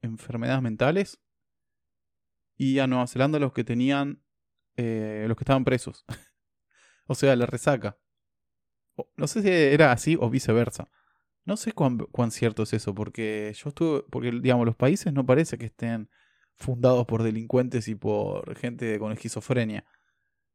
enfermedades 0.03 0.61
mentales, 0.61 1.19
y 2.55 2.77
a 2.77 2.85
Nueva 2.85 3.07
Zelanda 3.07 3.39
los 3.39 3.53
que 3.53 3.63
tenían, 3.63 4.21
eh, 4.77 5.25
los 5.27 5.35
que 5.35 5.43
estaban 5.45 5.65
presos. 5.65 6.05
o 7.07 7.15
sea, 7.15 7.35
la 7.35 7.47
resaca. 7.47 7.97
No 9.15 9.27
sé 9.27 9.41
si 9.41 9.49
era 9.49 9.91
así 9.91 10.17
o 10.19 10.29
viceversa. 10.29 10.89
No 11.45 11.57
sé 11.57 11.73
cuán, 11.73 11.97
cuán 11.97 12.31
cierto 12.31 12.63
es 12.63 12.73
eso, 12.73 12.93
porque 12.93 13.53
yo 13.55 13.69
estuve, 13.69 14.03
porque 14.09 14.31
digamos, 14.31 14.65
los 14.65 14.75
países 14.75 15.11
no 15.11 15.25
parece 15.25 15.57
que 15.57 15.65
estén 15.65 16.09
fundados 16.55 17.05
por 17.07 17.23
delincuentes 17.23 17.87
y 17.87 17.95
por 17.95 18.55
gente 18.55 18.99
con 18.99 19.11
esquizofrenia. 19.11 19.83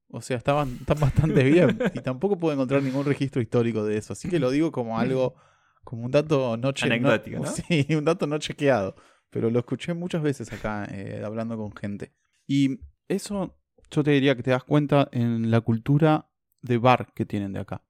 O 0.08 0.20
sea, 0.22 0.36
estaban, 0.36 0.76
están 0.80 1.00
bastante 1.00 1.42
bien 1.42 1.78
y 1.94 2.00
tampoco 2.00 2.38
puedo 2.38 2.54
encontrar 2.54 2.82
ningún 2.82 3.04
registro 3.04 3.42
histórico 3.42 3.84
de 3.84 3.98
eso. 3.98 4.12
Así 4.12 4.28
que 4.28 4.38
lo 4.38 4.50
digo 4.50 4.70
como 4.70 4.98
algo, 4.98 5.34
como 5.82 6.04
un 6.04 6.12
dato 6.12 6.56
no, 6.56 6.70
chequeado. 6.70 7.44
Sí, 7.68 7.86
un 7.94 8.04
dato 8.04 8.28
no 8.28 8.38
chequeado. 8.38 8.94
Pero 9.30 9.50
lo 9.50 9.58
escuché 9.58 9.92
muchas 9.92 10.22
veces 10.22 10.52
acá 10.52 10.86
eh, 10.92 11.22
hablando 11.24 11.56
con 11.56 11.74
gente. 11.74 12.14
Y 12.46 12.78
eso 13.08 13.58
yo 13.90 14.04
te 14.04 14.12
diría 14.12 14.36
que 14.36 14.44
te 14.44 14.52
das 14.52 14.62
cuenta 14.62 15.08
en 15.10 15.50
la 15.50 15.60
cultura 15.60 16.30
de 16.62 16.78
bar 16.78 17.12
que 17.12 17.26
tienen 17.26 17.52
de 17.52 17.60
acá 17.60 17.82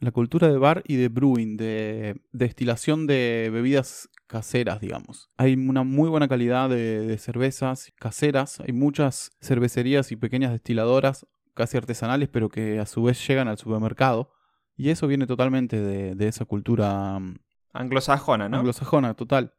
la 0.00 0.12
cultura 0.12 0.48
de 0.48 0.58
bar 0.58 0.82
y 0.86 0.96
de 0.96 1.08
brewing, 1.08 1.56
de 1.56 2.20
destilación 2.32 3.06
de 3.06 3.50
bebidas 3.52 4.08
caseras, 4.26 4.80
digamos. 4.80 5.28
Hay 5.36 5.54
una 5.54 5.82
muy 5.82 6.08
buena 6.08 6.28
calidad 6.28 6.68
de, 6.68 7.16
cervezas 7.18 7.92
caseras, 7.96 8.60
hay 8.60 8.72
muchas 8.72 9.30
cervecerías 9.40 10.12
y 10.12 10.16
pequeñas 10.16 10.52
destiladoras 10.52 11.26
casi 11.54 11.76
artesanales, 11.76 12.28
pero 12.28 12.48
que 12.48 12.78
a 12.78 12.86
su 12.86 13.02
vez 13.02 13.26
llegan 13.26 13.48
al 13.48 13.58
supermercado. 13.58 14.30
Y 14.76 14.90
eso 14.90 15.08
viene 15.08 15.26
totalmente 15.26 15.80
de, 15.80 16.28
esa 16.28 16.44
cultura 16.44 17.18
mm, 17.18 17.38
anglosajona, 17.72 18.48
¿no? 18.48 18.58
Anglosajona, 18.58 19.14
total. 19.14 19.54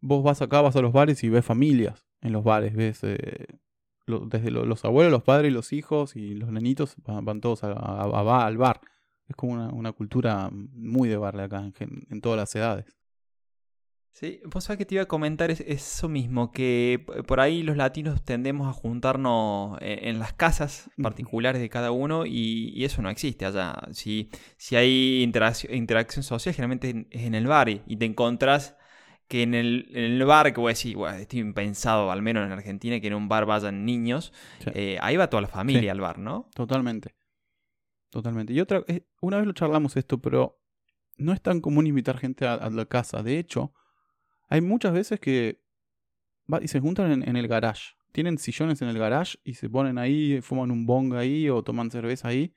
Vos 0.00 0.24
vas 0.24 0.40
acá, 0.40 0.62
vas 0.62 0.76
a 0.76 0.80
los 0.80 0.92
bares 0.92 1.22
y 1.22 1.28
ves 1.28 1.44
familias 1.44 2.06
en 2.22 2.32
los 2.32 2.44
bares, 2.44 2.74
ves 2.74 3.00
eh, 3.02 3.46
desde 4.06 4.50
los 4.50 4.84
abuelos, 4.86 5.12
los 5.12 5.22
padres 5.22 5.52
los 5.52 5.74
hijos 5.74 6.16
y 6.16 6.34
los 6.34 6.50
nenitos 6.50 6.96
van, 7.04 7.40
todos 7.42 7.62
al 7.62 8.56
bar. 8.56 8.80
Es 9.28 9.36
como 9.36 9.68
una, 9.68 9.92
cultura 9.92 10.50
muy 10.50 11.08
de 11.08 11.16
barrio 11.16 11.44
acá, 11.44 11.70
en, 11.78 12.20
todas 12.20 12.38
las 12.38 12.54
edades. 12.54 12.84
Sí, 14.12 14.40
vos 14.44 14.62
sabés 14.62 14.78
que 14.78 14.84
te 14.84 14.94
iba 14.94 15.02
a 15.02 15.08
comentar 15.08 15.50
eso 15.50 16.08
mismo, 16.08 16.52
que 16.52 17.04
por 17.26 17.40
ahí 17.40 17.64
los 17.64 17.76
latinos 17.76 18.22
tendemos 18.24 18.68
a 18.68 18.72
juntarnos 18.72 19.76
e, 19.80 20.08
en, 20.08 20.20
las 20.20 20.34
casas 20.34 20.88
particulares 21.02 21.60
de 21.60 21.68
cada 21.68 21.90
uno 21.90 22.24
y, 22.24 22.84
eso 22.84 23.02
no 23.02 23.10
existe 23.10 23.44
allá. 23.44 23.74
Si, 23.92 24.30
si 24.56 24.76
hay 24.76 25.22
interacción, 25.22 26.22
social, 26.22 26.54
generalmente 26.54 27.08
es 27.10 27.22
en 27.22 27.34
el 27.34 27.46
bar 27.46 27.68
y 27.70 27.96
te 27.96 28.04
encontrás 28.04 28.76
que 29.26 29.42
en 29.42 29.54
el, 29.54 29.88
en 29.90 30.04
el 30.12 30.24
bar, 30.24 30.52
que 30.52 30.60
voy 30.60 30.70
a 30.70 30.74
decir, 30.74 30.96
bueno, 30.96 31.16
estoy 31.16 31.40
impensado, 31.40 32.12
al 32.12 32.22
menos 32.22 32.44
en 32.46 32.52
Argentina, 32.52 33.00
que 33.00 33.06
en 33.06 33.14
un 33.14 33.28
bar 33.28 33.46
vayan 33.46 33.84
niños, 33.84 34.32
eh, 34.74 34.98
ahí 35.00 35.16
va 35.16 35.28
toda 35.28 35.40
la 35.40 35.48
familia 35.48 35.92
al 35.92 36.00
bar, 36.00 36.18
¿no? 36.18 36.48
Totalmente. 36.54 37.14
Totalmente. 38.14 38.52
Y 38.52 38.60
otra, 38.60 38.84
eh, 38.86 39.04
una 39.20 39.38
vez 39.38 39.46
lo 39.48 39.52
charlamos 39.52 39.96
esto, 39.96 40.18
pero 40.22 40.62
no 41.16 41.32
es 41.32 41.42
tan 41.42 41.60
común 41.60 41.88
invitar 41.88 42.16
gente 42.16 42.46
a, 42.46 42.70
la 42.70 42.86
casa. 42.86 43.24
De 43.24 43.40
hecho, 43.40 43.74
hay 44.48 44.60
muchas 44.60 44.92
veces 44.92 45.18
que 45.18 45.60
va, 46.50 46.62
y 46.62 46.68
se 46.68 46.78
juntan 46.78 47.24
en, 47.24 47.36
el 47.36 47.48
garage. 47.48 47.96
Tienen 48.12 48.38
sillones 48.38 48.80
en 48.82 48.88
el 48.88 49.00
garage 49.00 49.38
y 49.42 49.54
se 49.54 49.68
ponen 49.68 49.98
ahí, 49.98 50.40
fuman 50.42 50.70
un 50.70 50.86
bong 50.86 51.14
ahí 51.14 51.50
o 51.50 51.64
toman 51.64 51.90
cerveza 51.90 52.28
ahí. 52.28 52.54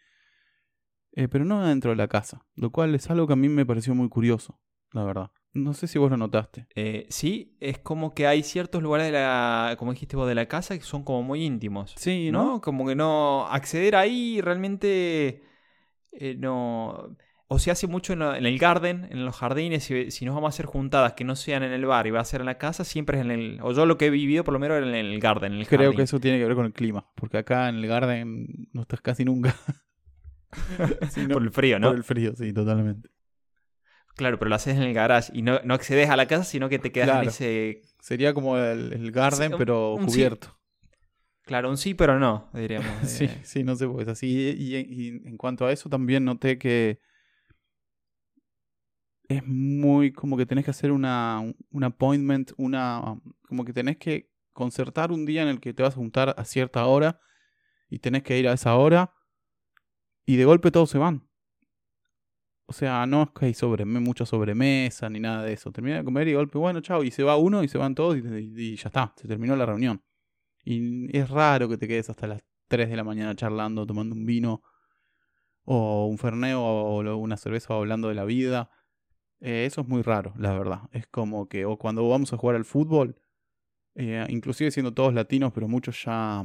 Eh, 1.14 1.28
pero 1.28 1.44
no 1.44 1.66
dentro 1.66 1.90
de 1.90 1.98
la 1.98 2.08
casa. 2.08 2.46
Lo 2.54 2.72
cual 2.72 2.94
es 2.94 3.10
algo 3.10 3.26
que 3.26 3.34
a 3.34 3.36
mí 3.36 3.50
me 3.50 3.66
pareció 3.66 3.96
muy 3.96 4.10
curioso, 4.10 4.62
la 4.92 5.06
verdad. 5.06 5.32
No 5.54 5.74
sé 5.74 5.88
si 5.88 5.98
vos 5.98 6.12
lo 6.12 6.18
notaste. 6.18 6.68
Eh, 6.76 7.08
sí, 7.10 7.58
es 7.60 7.80
como 7.80 8.14
que 8.14 8.28
hay 8.28 8.44
ciertos 8.44 8.84
lugares 8.84 9.08
de 9.08 9.14
la, 9.14 9.76
como 9.80 9.92
dijiste 9.92 10.16
vos, 10.16 10.28
de 10.28 10.36
la 10.36 10.48
casa 10.48 10.78
que 10.78 10.84
son 10.84 11.04
como 11.04 11.24
muy 11.24 11.44
íntimos. 11.44 11.96
Sí, 11.98 12.30
¿no? 12.30 12.62
Como 12.62 12.86
que 12.86 12.94
no 12.94 13.48
acceder 13.48 13.96
ahí 13.96 14.40
realmente 14.40 15.47
eh, 16.18 16.36
no... 16.38 17.16
O 17.50 17.60
se 17.60 17.72
hace 17.72 17.88
mucho 17.88 18.12
en, 18.12 18.22
el 18.22 18.60
garden, 18.60 19.08
en 19.10 19.24
los 19.24 19.38
jardines, 19.38 19.86
si, 19.86 20.12
si, 20.12 20.26
nos 20.26 20.36
vamos 20.36 20.50
a 20.50 20.54
hacer 20.54 20.66
juntadas 20.66 21.14
que 21.14 21.24
no 21.24 21.38
sean 21.38 21.64
en 21.64 21.72
el 21.72 21.86
bar 21.86 22.06
y 22.06 22.12
va 22.12 22.20
a 22.20 22.26
ser 22.26 22.42
en 22.42 22.48
la 22.48 22.58
casa, 22.58 22.84
siempre 22.84 23.18
es 23.20 23.24
en 23.24 23.32
el... 23.32 23.60
O 23.62 23.72
yo 23.72 23.86
lo 23.86 23.98
que 23.98 24.08
he 24.08 24.10
vivido 24.10 24.44
por 24.44 24.54
lo 24.54 24.60
menos 24.60 24.84
en 24.84 24.94
el 24.94 25.18
garden, 25.22 25.54
en 25.54 25.60
el 25.60 25.68
Creo 25.68 25.94
que 25.94 26.02
eso 26.02 26.20
tiene 26.20 26.40
que 26.40 26.46
ver 26.46 26.56
con 26.56 26.66
el 26.66 26.74
clima, 26.74 27.08
porque 27.16 27.38
acá 27.38 27.70
en 27.70 27.76
el 27.76 27.88
garden 27.88 28.68
no 28.74 28.82
estás 28.82 29.00
casi 29.00 29.24
nunca. 29.24 29.56
por 31.32 31.42
el 31.42 31.52
frío, 31.52 31.80
¿no? 31.80 31.88
Por 31.88 31.98
el 31.98 32.04
frío, 32.04 32.36
sí, 32.36 32.52
totalmente. 32.52 33.10
Claro, 34.18 34.40
pero 34.40 34.50
lo 34.50 34.56
haces 34.56 34.76
en 34.76 34.84
el 34.84 34.94
garage 34.94 35.32
y 35.34 35.44
no, 35.44 35.62
no 35.64 35.74
accedes 35.74 36.10
a 36.10 36.18
la 36.18 36.26
casa, 36.26 36.44
sino 36.44 36.68
que 36.68 36.80
te 36.80 36.92
quedas 36.92 37.22
en 37.22 37.30
ese... 37.30 37.82
Sería 38.02 38.34
como 38.34 38.58
el, 38.58 39.12
garden, 39.12 39.54
pero 39.58 39.96
cubierto. 40.04 40.57
Claro, 41.48 41.70
un 41.70 41.78
sí, 41.78 41.94
pero 41.94 42.20
no, 42.20 42.50
diríamos. 42.54 42.86
sí, 43.10 43.24
eh. 43.24 43.40
sí, 43.44 43.64
no 43.64 43.76
sé, 43.78 43.88
pues 43.88 44.06
así. 44.10 44.54
Y, 44.60 45.08
en 45.26 45.38
cuanto 45.38 45.66
a 45.66 45.72
eso, 45.72 45.90
también 45.90 46.26
noté 46.26 46.58
que 46.58 47.00
es 49.30 49.46
muy 49.46 50.12
como 50.12 50.36
que 50.36 50.46
tenés 50.46 50.66
que 50.66 50.72
hacer 50.72 50.92
una, 50.92 51.42
un 51.72 51.84
appointment, 51.86 52.52
una. 52.58 53.18
como 53.48 53.64
que 53.64 53.72
tenés 53.72 53.96
que 53.98 54.30
concertar 54.52 55.14
un 55.14 55.26
día 55.26 55.42
en 55.42 55.48
el 55.48 55.62
que 55.62 55.74
te 55.74 55.84
vas 55.84 55.94
a 55.94 55.98
juntar 55.98 56.36
a 56.38 56.44
cierta 56.44 56.86
hora 56.86 57.22
y 57.90 58.00
tenés 58.00 58.24
que 58.24 58.38
ir 58.38 58.50
a 58.50 58.54
esa 58.54 58.76
hora 58.76 59.14
y 60.26 60.36
de 60.36 60.44
golpe 60.44 60.70
todos 60.70 60.90
se 60.90 60.98
van. 60.98 61.30
O 62.66 62.74
sea, 62.74 63.06
no 63.06 63.24
es 63.24 63.30
que 63.30 63.46
hay 63.46 63.54
sobre, 63.54 63.86
mucha 63.86 64.26
sobremesa 64.26 65.10
ni 65.10 65.22
nada 65.22 65.44
de 65.44 65.54
eso. 65.54 65.72
Termina 65.72 65.98
de 65.98 66.04
comer 66.04 66.28
y 66.28 66.32
de 66.32 66.38
golpe, 66.38 66.58
bueno, 66.58 66.82
chao, 66.82 67.06
y 67.06 67.12
se 67.12 67.24
va 67.24 67.38
uno 67.38 67.64
y 67.64 67.70
se 67.70 67.78
van 67.78 67.96
todos 67.96 68.18
y 68.18 68.76
ya 68.76 68.88
está, 68.90 69.14
se 69.16 69.30
terminó 69.30 69.56
la 69.56 69.66
reunión. 69.66 70.02
Y 70.70 71.18
es 71.18 71.30
raro 71.30 71.70
que 71.70 71.78
te 71.78 71.88
quedes 71.88 72.10
hasta 72.10 72.28
las 72.28 72.44
3 72.68 72.90
de 72.90 72.98
la 72.98 73.06
mañana 73.06 73.34
charlando, 73.36 73.86
tomando 73.88 74.14
un 74.14 74.26
vino 74.26 74.64
o 75.64 76.08
un 76.08 76.18
ferneo 76.18 76.62
o 76.62 77.16
una 77.16 77.38
cerveza 77.38 77.74
o 77.74 77.78
hablando 77.78 78.10
de 78.10 78.16
la 78.16 78.26
vida. 78.26 78.70
Eh, 79.40 79.66
eso 79.66 79.80
es 79.80 79.88
muy 79.88 80.02
raro, 80.02 80.34
la 80.38 80.52
verdad. 80.52 80.82
Es 80.92 81.08
como 81.08 81.48
que 81.48 81.66
o 81.66 81.78
cuando 81.78 82.10
vamos 82.10 82.34
a 82.34 82.38
jugar 82.38 82.58
al 82.58 82.66
fútbol, 82.66 83.16
eh, 83.96 84.26
inclusive 84.28 84.70
siendo 84.72 84.94
todos 84.94 85.14
latinos, 85.14 85.54
pero 85.54 85.70
muchos 85.70 86.04
ya 86.04 86.44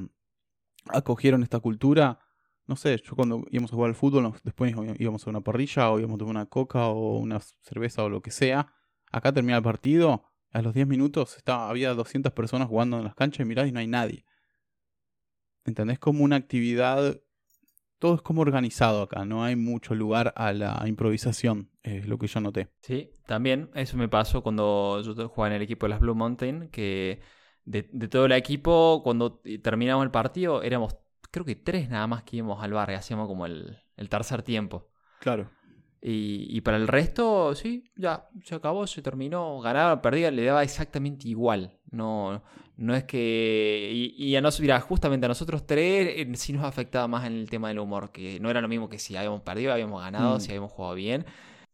acogieron 0.86 1.42
esta 1.42 1.58
cultura. 1.58 2.20
No 2.68 2.76
sé, 2.76 3.02
yo 3.04 3.16
cuando 3.16 3.44
íbamos 3.50 3.72
a 3.72 3.74
jugar 3.74 3.88
al 3.88 3.96
fútbol, 3.96 4.32
después 4.44 4.72
íbamos 5.00 5.26
a 5.26 5.30
una 5.30 5.40
parrilla 5.40 5.90
o 5.90 5.98
íbamos 5.98 6.14
a 6.14 6.18
tomar 6.18 6.36
una 6.36 6.46
coca 6.46 6.86
o 6.86 7.18
una 7.18 7.40
cerveza 7.40 8.04
o 8.04 8.08
lo 8.08 8.22
que 8.22 8.30
sea. 8.30 8.72
Acá 9.10 9.32
termina 9.32 9.56
el 9.56 9.64
partido 9.64 10.31
a 10.52 10.62
los 10.62 10.74
10 10.74 10.86
minutos 10.86 11.36
estaba, 11.36 11.68
había 11.68 11.94
200 11.94 12.32
personas 12.32 12.68
jugando 12.68 12.98
en 12.98 13.04
las 13.04 13.14
canchas 13.14 13.40
y 13.40 13.48
mirás 13.48 13.68
y 13.68 13.72
no 13.72 13.80
hay 13.80 13.86
nadie. 13.86 14.24
¿Entendés? 15.64 15.98
Como 15.98 16.24
una 16.24 16.36
actividad. 16.36 17.20
Todo 17.98 18.16
es 18.16 18.22
como 18.22 18.42
organizado 18.42 19.02
acá, 19.02 19.24
no 19.24 19.44
hay 19.44 19.54
mucho 19.54 19.94
lugar 19.94 20.32
a 20.36 20.52
la 20.52 20.82
improvisación, 20.86 21.70
es 21.84 22.08
lo 22.08 22.18
que 22.18 22.26
yo 22.26 22.40
noté. 22.40 22.68
Sí, 22.80 23.12
también 23.26 23.70
eso 23.74 23.96
me 23.96 24.08
pasó 24.08 24.42
cuando 24.42 25.00
yo 25.02 25.14
jugaba 25.28 25.46
en 25.46 25.52
el 25.52 25.62
equipo 25.62 25.86
de 25.86 25.90
las 25.90 26.00
Blue 26.00 26.16
Mountain, 26.16 26.68
que 26.70 27.20
de, 27.64 27.84
todo 28.08 28.26
el 28.26 28.32
equipo, 28.32 29.02
cuando 29.04 29.40
terminamos 29.62 30.02
el 30.02 30.10
partido, 30.10 30.64
éramos 30.64 30.96
creo 31.30 31.46
que 31.46 31.54
tres 31.54 31.88
nada 31.88 32.08
más 32.08 32.24
que 32.24 32.38
íbamos 32.38 32.60
al 32.62 32.72
bar 32.72 32.90
y 32.90 32.94
hacíamos 32.94 33.28
como 33.28 33.46
el, 33.46 33.78
el 33.96 34.08
tercer 34.08 34.42
tiempo. 34.42 34.90
Claro. 35.20 35.48
Y, 36.04 36.60
para 36.62 36.78
el 36.78 36.88
resto, 36.88 37.54
sí, 37.54 37.84
ya, 37.94 38.28
se 38.42 38.56
acabó, 38.56 38.88
se 38.88 39.02
terminó, 39.02 39.60
ganaba, 39.60 40.02
perdía, 40.02 40.32
le 40.32 40.44
daba 40.44 40.64
exactamente 40.64 41.28
igual. 41.28 41.78
No, 41.92 42.42
no 42.76 42.94
es 42.96 43.04
que. 43.04 43.90
Y, 43.92 44.34
a 44.34 44.40
nosotros, 44.40 44.62
mira, 44.62 44.80
justamente 44.80 45.26
a 45.26 45.28
nosotros 45.28 45.64
tres 45.64 46.08
eh, 46.16 46.28
sí 46.34 46.52
nos 46.52 46.64
afectaba 46.64 47.06
más 47.06 47.24
en 47.26 47.34
el 47.34 47.48
tema 47.48 47.68
del 47.68 47.78
humor, 47.78 48.10
que 48.10 48.40
no 48.40 48.50
era 48.50 48.60
lo 48.60 48.66
mismo 48.66 48.88
que 48.88 48.98
si 48.98 49.14
habíamos 49.14 49.42
perdido, 49.42 49.72
habíamos 49.72 50.02
ganado, 50.02 50.36
mm. 50.36 50.40
si 50.40 50.48
habíamos 50.50 50.72
jugado 50.72 50.94
bien. 50.96 51.24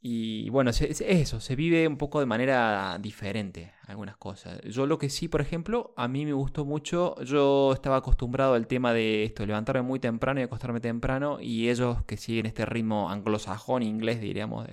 Y 0.01 0.49
bueno, 0.51 0.71
es 0.71 0.81
eso, 0.81 1.41
se 1.41 1.57
vive 1.57 1.89
un 1.89 1.97
poco 1.97 2.21
de 2.21 2.27
manera 2.27 2.99
diferente 3.01 3.73
algunas 3.87 4.17
cosas. 4.17 4.61
Yo 4.63 4.87
lo 4.87 4.99
que 4.99 5.11
sí, 5.11 5.27
por 5.29 5.41
ejemplo, 5.41 5.93
a 5.97 6.07
mí 6.07 6.25
me 6.25 6.33
gustó 6.33 6.65
mucho, 6.65 7.21
yo 7.25 7.73
estaba 7.73 7.97
acostumbrado 7.97 8.55
al 8.55 8.69
tema 8.69 8.93
de 8.93 9.25
esto, 9.25 9.45
levantarme 9.45 9.83
muy 9.83 9.99
temprano 9.99 10.41
y 10.41 10.45
acostarme 10.45 10.81
temprano, 10.81 11.41
y 11.41 11.69
ellos 11.69 12.05
que 12.05 12.17
siguen 12.17 12.47
este 12.47 12.65
ritmo 12.65 13.11
anglosajón, 13.11 13.83
inglés, 13.83 14.21
diríamos, 14.21 14.69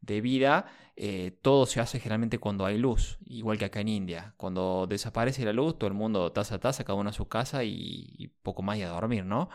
de 0.00 0.20
vida, 0.20 0.66
eh, 0.96 1.36
todo 1.42 1.66
se 1.66 1.80
hace 1.80 1.98
generalmente 1.98 2.38
cuando 2.38 2.64
hay 2.64 2.78
luz, 2.78 3.18
igual 3.26 3.58
que 3.58 3.64
acá 3.64 3.80
en 3.80 3.88
India. 3.88 4.34
Cuando 4.36 4.86
desaparece 4.88 5.44
la 5.44 5.52
luz, 5.52 5.76
todo 5.78 5.88
el 5.88 5.94
mundo 5.94 6.30
taza 6.32 6.56
a 6.56 6.58
taza, 6.60 6.84
cada 6.84 6.98
uno 6.98 7.10
a 7.10 7.12
su 7.12 7.26
casa 7.26 7.64
y, 7.64 8.30
poco 8.42 8.62
más 8.62 8.78
y 8.78 8.82
a 8.82 8.88
dormir, 8.90 9.24
¿no? 9.24 9.48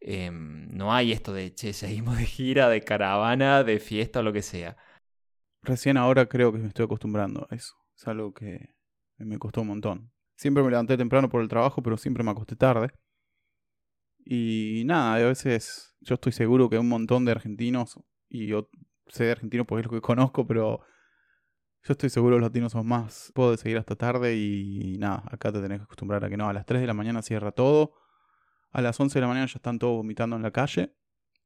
Em, 0.00 0.68
no 0.74 0.92
hay 0.92 1.12
esto 1.12 1.32
de, 1.32 1.54
che, 1.54 1.72
de 1.72 2.24
gira, 2.24 2.68
de 2.68 2.80
caravana, 2.82 3.62
de 3.62 3.78
fiesta 3.78 4.20
o 4.20 4.22
lo 4.22 4.32
que 4.32 4.42
sea. 4.42 4.76
Recién 5.62 5.96
ahora 5.96 6.26
creo 6.26 6.52
que 6.52 6.58
me 6.58 6.68
estoy 6.68 6.86
acostumbrando 6.86 7.46
a 7.50 7.54
eso. 7.54 7.74
Es 7.96 8.08
algo 8.08 8.32
que 8.32 8.74
me 9.18 9.38
costó 9.38 9.60
un 9.60 9.68
montón. 9.68 10.10
Siempre 10.36 10.62
me 10.62 10.70
levanté 10.70 10.96
temprano 10.96 11.28
por 11.28 11.42
el 11.42 11.48
trabajo, 11.48 11.82
pero 11.82 11.98
siempre 11.98 12.24
me 12.24 12.30
acosté 12.30 12.56
tarde. 12.56 12.88
Y 14.24 14.84
nada, 14.86 15.16
a 15.16 15.18
veces 15.18 15.94
yo 16.00 16.14
estoy 16.14 16.32
seguro 16.32 16.70
que 16.70 16.78
un 16.78 16.88
montón 16.88 17.24
de 17.26 17.32
argentinos, 17.32 17.98
y 18.28 18.46
yo 18.46 18.70
sé 19.08 19.24
de 19.24 19.32
argentinos 19.32 19.66
porque 19.66 19.80
es 19.80 19.86
lo 19.86 19.92
que 19.92 20.00
conozco, 20.00 20.46
pero 20.46 20.80
yo 21.82 21.92
estoy 21.92 22.10
seguro 22.10 22.36
que 22.36 22.40
los 22.40 22.48
latinos 22.48 22.72
son 22.72 22.86
más. 22.86 23.32
Puedo 23.34 23.56
seguir 23.56 23.76
hasta 23.78 23.96
tarde 23.96 24.36
y 24.36 24.96
nada, 24.98 25.24
acá 25.30 25.52
te 25.52 25.60
tenés 25.60 25.78
que 25.78 25.84
acostumbrar 25.84 26.24
a 26.24 26.30
que 26.30 26.36
no, 26.36 26.48
a 26.48 26.52
las 26.52 26.64
3 26.64 26.80
de 26.80 26.86
la 26.86 26.94
mañana 26.94 27.22
cierra 27.22 27.52
todo, 27.52 27.94
a 28.70 28.82
las 28.82 28.98
11 28.98 29.14
de 29.14 29.20
la 29.20 29.28
mañana 29.28 29.46
ya 29.46 29.56
están 29.56 29.78
todos 29.78 29.96
vomitando 29.96 30.36
en 30.36 30.42
la 30.42 30.50
calle, 30.50 30.94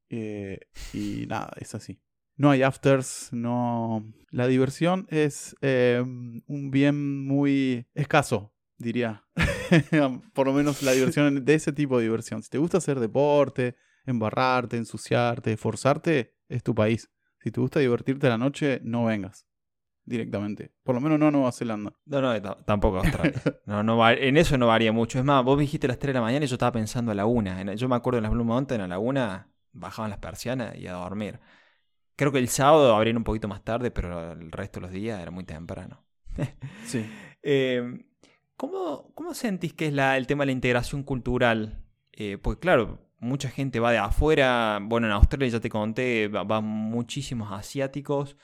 eh, 0.09 0.59
y 0.93 1.25
nada, 1.27 1.51
es 1.57 1.75
así. 1.75 1.99
No 2.37 2.51
hay 2.51 2.63
afters, 2.63 3.29
no... 3.31 4.05
La 4.29 4.47
diversión 4.47 5.07
es 5.09 5.55
eh, 5.61 6.03
un 6.03 6.71
bien 6.71 7.25
muy 7.25 7.87
escaso, 7.93 8.53
diría. 8.77 9.25
Por 10.33 10.47
lo 10.47 10.53
menos 10.53 10.83
la 10.83 10.91
diversión 10.91 11.45
de 11.45 11.53
ese 11.53 11.71
tipo 11.71 11.97
de 11.97 12.03
diversión. 12.03 12.43
Si 12.43 12.49
te 12.49 12.57
gusta 12.57 12.79
hacer 12.79 12.99
deporte, 12.99 13.77
embarrarte, 14.05 14.75
ensuciarte, 14.75 15.53
esforzarte, 15.53 16.35
es 16.49 16.61
tu 16.61 16.75
país. 16.75 17.09
Si 17.39 17.51
te 17.51 17.61
gusta 17.61 17.79
divertirte 17.79 18.27
la 18.27 18.37
noche, 18.37 18.81
no 18.83 19.05
vengas 19.05 19.47
directamente. 20.05 20.71
Por 20.83 20.95
lo 20.95 21.01
menos 21.01 21.19
no 21.19 21.27
a 21.27 21.31
Nueva 21.31 21.51
Zelanda. 21.51 21.93
No, 22.05 22.21
no, 22.21 22.55
tampoco 22.65 22.97
a 22.97 22.99
Australia. 23.03 23.41
no, 23.65 23.83
no, 23.83 24.09
en 24.09 24.37
eso 24.37 24.57
no 24.57 24.67
varía 24.67 24.91
mucho. 24.91 25.19
Es 25.19 25.25
más, 25.25 25.43
vos 25.43 25.59
dijiste 25.59 25.87
a 25.87 25.89
las 25.89 25.99
3 25.99 26.13
de 26.13 26.19
la 26.19 26.21
mañana 26.21 26.45
y 26.45 26.47
yo 26.47 26.55
estaba 26.55 26.71
pensando 26.71 27.11
a 27.11 27.15
la 27.15 27.25
1. 27.25 27.73
Yo 27.73 27.89
me 27.89 27.95
acuerdo 27.95 28.19
en 28.19 28.23
las 28.23 28.31
Blue 28.31 28.45
Mountain 28.45 28.81
a 28.81 28.87
la 28.87 28.99
1 28.99 29.45
bajaban 29.75 30.09
las 30.09 30.19
persianas 30.19 30.75
y 30.75 30.87
a 30.87 30.93
dormir. 30.93 31.39
Creo 32.15 32.31
que 32.31 32.39
el 32.39 32.47
sábado 32.47 32.95
abrían 32.95 33.17
un 33.17 33.23
poquito 33.23 33.47
más 33.47 33.63
tarde, 33.63 33.91
pero 33.91 34.31
el 34.31 34.51
resto 34.51 34.79
de 34.79 34.85
los 34.85 34.91
días 34.91 35.21
era 35.21 35.31
muy 35.31 35.43
temprano. 35.43 36.05
sí. 36.85 37.05
Eh, 37.43 38.05
¿cómo, 38.55 39.11
¿cómo, 39.13 39.33
sentís 39.33 39.73
que 39.73 39.87
es 39.87 39.93
la, 39.93 40.17
el 40.17 40.27
tema 40.27 40.43
de 40.43 40.47
la 40.47 40.51
integración 40.53 41.03
cultural? 41.03 41.83
Eh, 42.13 42.37
porque 42.41 42.61
claro, 42.61 43.05
mucha 43.19 43.49
gente 43.49 43.79
va 43.79 43.91
de 43.91 43.97
afuera. 43.97 44.79
Bueno, 44.81 45.07
en 45.07 45.13
Australia 45.13 45.49
ya 45.49 45.59
te 45.59 45.69
conté, 45.69 46.29
van 46.29 46.63
muchísimos 46.63 47.51
asiáticos. 47.51 48.37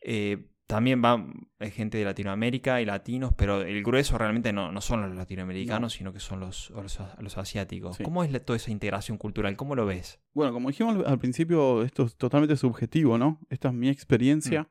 Eh, 0.00 0.48
también 0.72 1.02
va 1.04 1.22
gente 1.70 1.98
de 1.98 2.04
Latinoamérica 2.06 2.80
y 2.80 2.86
latinos, 2.86 3.34
pero 3.36 3.60
el 3.60 3.82
grueso 3.82 4.16
realmente 4.16 4.54
no, 4.54 4.72
no 4.72 4.80
son 4.80 5.02
los 5.02 5.14
latinoamericanos, 5.14 5.92
sino 5.92 6.14
que 6.14 6.18
son 6.18 6.40
los, 6.40 6.70
los, 6.70 7.36
asiáticos. 7.36 7.98
¿Cómo 8.02 8.24
es 8.24 8.44
toda 8.44 8.56
esa 8.56 8.70
integración 8.70 9.18
cultural? 9.18 9.54
¿Cómo 9.54 9.76
lo 9.76 9.84
ves? 9.84 10.18
Bueno, 10.32 10.54
como 10.54 10.70
dijimos 10.70 11.04
al 11.06 11.18
principio, 11.18 11.82
esto 11.82 12.04
es 12.04 12.16
totalmente 12.16 12.56
subjetivo, 12.56 13.18
¿no? 13.18 13.38
Esta 13.50 13.68
es 13.68 13.74
mi 13.74 13.90
experiencia 13.90 14.62
mm. 14.62 14.66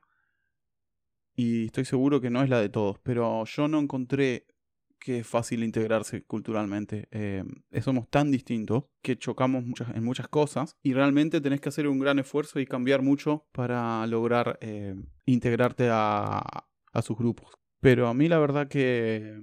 y 1.36 1.66
estoy 1.66 1.84
seguro 1.84 2.20
que 2.20 2.30
no 2.30 2.42
es 2.42 2.50
la 2.50 2.60
de 2.60 2.68
todos, 2.68 2.98
pero 3.04 3.44
yo 3.44 3.68
no 3.68 3.78
encontré 3.78 4.48
que 5.02 5.18
es 5.18 5.26
fácil 5.26 5.64
integrarse 5.64 6.22
culturalmente. 6.22 7.08
Eh, 7.10 7.44
somos 7.82 8.08
tan 8.08 8.30
distintos 8.30 8.84
que 9.02 9.18
chocamos 9.18 9.64
en 9.94 10.04
muchas 10.04 10.28
cosas 10.28 10.76
y 10.82 10.94
realmente 10.94 11.40
tenés 11.40 11.60
que 11.60 11.68
hacer 11.68 11.88
un 11.88 11.98
gran 11.98 12.20
esfuerzo 12.20 12.60
y 12.60 12.66
cambiar 12.66 13.02
mucho 13.02 13.48
para 13.52 14.06
lograr 14.06 14.58
eh, 14.60 14.94
integrarte 15.26 15.88
a, 15.90 16.40
a 16.92 17.02
sus 17.02 17.18
grupos. 17.18 17.50
Pero 17.80 18.06
a 18.06 18.14
mí 18.14 18.28
la 18.28 18.38
verdad 18.38 18.68
que 18.68 19.38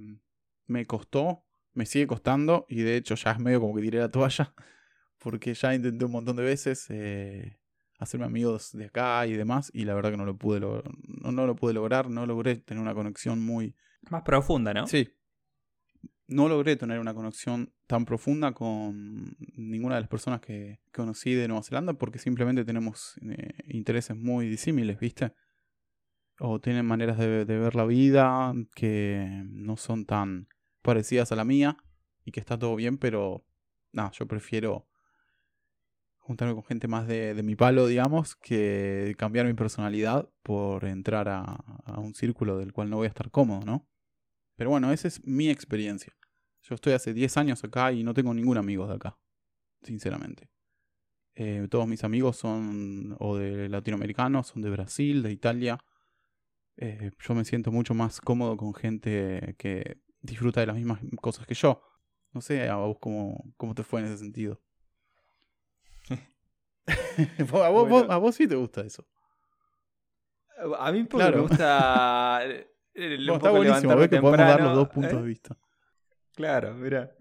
me 0.66 0.86
costó, 0.86 1.44
me 1.74 1.84
sigue 1.84 2.06
costando 2.06 2.64
y 2.68 2.80
de 2.80 2.96
hecho 2.96 3.14
ya 3.14 3.32
es 3.32 3.38
medio 3.38 3.60
como 3.60 3.74
que 3.74 3.82
tiré 3.82 3.98
la 3.98 4.10
toalla 4.10 4.54
porque 5.18 5.52
ya 5.52 5.74
intenté 5.74 6.06
un 6.06 6.12
montón 6.12 6.36
de 6.36 6.42
veces 6.42 6.86
eh, 6.88 7.58
hacerme 7.98 8.24
amigos 8.24 8.72
de 8.72 8.86
acá 8.86 9.26
y 9.26 9.34
demás 9.34 9.70
y 9.74 9.84
la 9.84 9.92
verdad 9.94 10.10
que 10.10 10.16
no 10.16 10.24
lo 10.24 10.38
pude 10.38 10.60
no, 10.60 10.82
no, 11.32 11.46
lo 11.46 11.54
pude 11.54 11.74
lograr, 11.74 12.08
no 12.08 12.24
logré 12.24 12.56
tener 12.56 12.82
una 12.82 12.94
conexión 12.94 13.44
muy 13.44 13.76
más 14.08 14.22
profunda, 14.22 14.72
¿no? 14.72 14.86
Sí, 14.86 15.10
no 16.30 16.48
logré 16.48 16.76
tener 16.76 17.00
una 17.00 17.12
conexión 17.12 17.72
tan 17.86 18.04
profunda 18.04 18.52
con 18.52 19.36
ninguna 19.56 19.96
de 19.96 20.02
las 20.02 20.10
personas 20.10 20.40
que, 20.40 20.80
conocí 20.92 21.34
de 21.34 21.48
Nueva 21.48 21.62
Zelanda 21.62 21.94
porque 21.94 22.18
simplemente 22.18 22.64
tenemos 22.64 23.18
eh, 23.22 23.52
intereses 23.66 24.16
muy 24.16 24.48
disímiles, 24.48 24.98
¿viste? 24.98 25.32
O 26.38 26.60
tienen 26.60 26.86
maneras 26.86 27.18
de, 27.18 27.44
ver 27.44 27.74
la 27.74 27.84
vida 27.84 28.54
que 28.74 29.42
no 29.46 29.76
son 29.76 30.06
tan 30.06 30.48
parecidas 30.82 31.32
a 31.32 31.36
la 31.36 31.44
mía 31.44 31.76
y 32.24 32.32
que 32.32 32.40
está 32.40 32.58
todo 32.58 32.76
bien, 32.76 32.96
pero 32.96 33.44
nada, 33.92 34.10
yo 34.12 34.26
prefiero 34.26 34.86
juntarme 36.18 36.54
con 36.54 36.64
gente 36.64 36.86
más 36.86 37.08
de, 37.08 37.40
mi 37.42 37.56
palo, 37.56 37.86
digamos, 37.88 38.36
que 38.36 39.14
cambiar 39.18 39.46
mi 39.46 39.54
personalidad 39.54 40.28
por 40.42 40.84
entrar 40.84 41.28
a, 41.28 41.42
a 41.42 41.98
un 41.98 42.14
círculo 42.14 42.56
del 42.56 42.72
cual 42.72 42.88
no 42.88 42.96
voy 42.96 43.06
a 43.06 43.08
estar 43.08 43.30
cómodo, 43.30 43.64
¿no? 43.66 43.88
Pero 44.56 44.70
bueno, 44.70 44.92
esa 44.92 45.08
es 45.08 45.24
mi 45.26 45.50
experiencia. 45.50 46.14
Yo 46.62 46.74
estoy 46.74 46.92
hace 46.92 47.14
10 47.14 47.36
años 47.36 47.64
acá 47.64 47.92
y 47.92 48.02
no 48.02 48.14
tengo 48.14 48.34
ningún 48.34 48.58
amigo 48.58 48.86
de 48.86 48.94
acá, 48.94 49.18
sinceramente. 49.82 50.50
Eh, 51.34 51.68
todos 51.70 51.86
mis 51.86 52.04
amigos 52.04 52.36
son 52.36 53.16
o 53.18 53.36
de 53.36 53.68
latinoamericanos, 53.68 54.48
son 54.48 54.62
de 54.62 54.70
Brasil, 54.70 55.22
de 55.22 55.32
Italia. 55.32 55.78
Eh, 56.76 57.10
yo 57.18 57.34
me 57.34 57.44
siento 57.44 57.72
mucho 57.72 57.94
más 57.94 58.20
cómodo 58.20 58.56
con 58.56 58.74
gente 58.74 59.54
que 59.58 60.00
disfruta 60.20 60.60
de 60.60 60.66
las 60.66 60.76
mismas 60.76 61.00
cosas 61.20 61.46
que 61.46 61.54
yo. 61.54 61.82
No 62.32 62.40
sé 62.40 62.68
a 62.68 62.76
vos 62.76 62.98
cómo, 63.00 63.52
cómo 63.56 63.74
te 63.74 63.82
fue 63.82 64.00
en 64.00 64.06
ese 64.06 64.18
sentido. 64.18 64.60
a, 66.86 67.68
vos, 67.68 68.06
a, 68.08 68.16
vos, 68.16 68.34
sí 68.34 68.46
te 68.46 68.56
gusta 68.56 68.82
eso. 68.82 69.06
A 70.78 70.92
mí 70.92 71.04
porque 71.04 71.30
me 71.30 71.40
gusta... 71.40 72.42
está 72.94 73.50
buenísimo, 73.50 73.96
ves 73.96 74.08
que 74.10 74.20
podemos 74.20 74.46
dar 74.46 74.60
los 74.60 74.74
dos 74.74 74.88
puntos 74.88 75.12
de 75.12 75.18
¿eh? 75.18 75.22
vista. 75.22 75.56
Claro, 76.40 76.74
mira. 76.74 77.14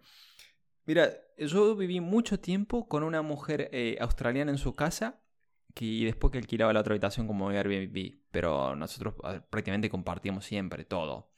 Mira, 0.86 1.12
yo 1.38 1.76
viví 1.76 2.00
mucho 2.00 2.40
tiempo 2.40 2.88
con 2.88 3.04
una 3.04 3.22
mujer 3.22 3.70
eh, 3.74 3.98
australiana 4.00 4.50
en 4.52 4.58
su 4.58 4.76
casa 4.76 5.22
y 5.76 6.06
después 6.06 6.32
que 6.32 6.38
alquilaba 6.38 6.72
la 6.72 6.80
otra 6.80 6.94
habitación 6.94 7.28
como 7.28 7.50
Airbnb, 7.50 8.22
pero 8.32 8.78
nosotros 8.78 9.16
prácticamente 9.50 9.90
compartíamos 9.90 10.46
siempre 10.46 10.86
todo. 10.86 11.34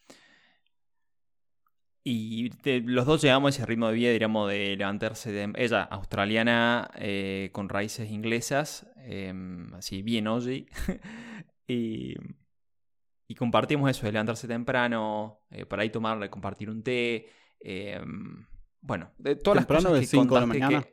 Y 2.04 2.50
los 2.64 3.04
dos 3.06 3.20
llegamos 3.22 3.48
a 3.48 3.50
ese 3.56 3.66
ritmo 3.66 3.88
de 3.88 3.94
vida, 3.94 4.10
diríamos, 4.10 4.48
de 4.48 4.76
levantarse 4.76 5.32
de... 5.32 5.52
Ella, 5.56 5.82
australiana, 5.82 6.90
eh, 6.96 7.50
con 7.52 7.68
raíces 7.68 8.10
inglesas, 8.10 8.86
em, 8.96 9.74
así 9.74 10.02
bien 10.02 10.28
hoy. 10.28 10.68
y, 11.66 12.14
y 13.28 13.34
compartimos 13.34 13.90
eso, 13.90 14.06
de 14.06 14.12
levantarse 14.12 14.46
temprano, 14.48 15.40
eh, 15.50 15.66
para 15.66 15.84
ir 15.84 15.92
tomar, 15.92 16.30
compartir 16.30 16.70
un 16.70 16.82
té, 16.82 17.28
Em, 17.64 18.46
bueno, 18.80 19.10
de 19.18 19.36
todas 19.36 19.56
las 19.56 19.66
cosas 19.66 19.92
de 19.92 20.06
5 20.06 20.34
de 20.34 20.40
la 20.40 20.46
mañana. 20.46 20.86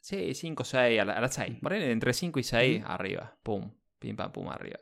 Sí, 0.00 0.34
5, 0.34 0.64
6, 0.64 1.00
a, 1.00 1.04
las 1.04 1.34
6. 1.34 1.58
Por 1.62 1.72
ahí, 1.72 1.82
entre 1.90 2.12
5 2.12 2.38
y 2.38 2.42
6, 2.42 2.82
arriba. 2.86 3.38
Pum, 3.42 3.72
pim, 3.98 4.16
pam, 4.16 4.32
pum, 4.32 4.48
arriba. 4.48 4.78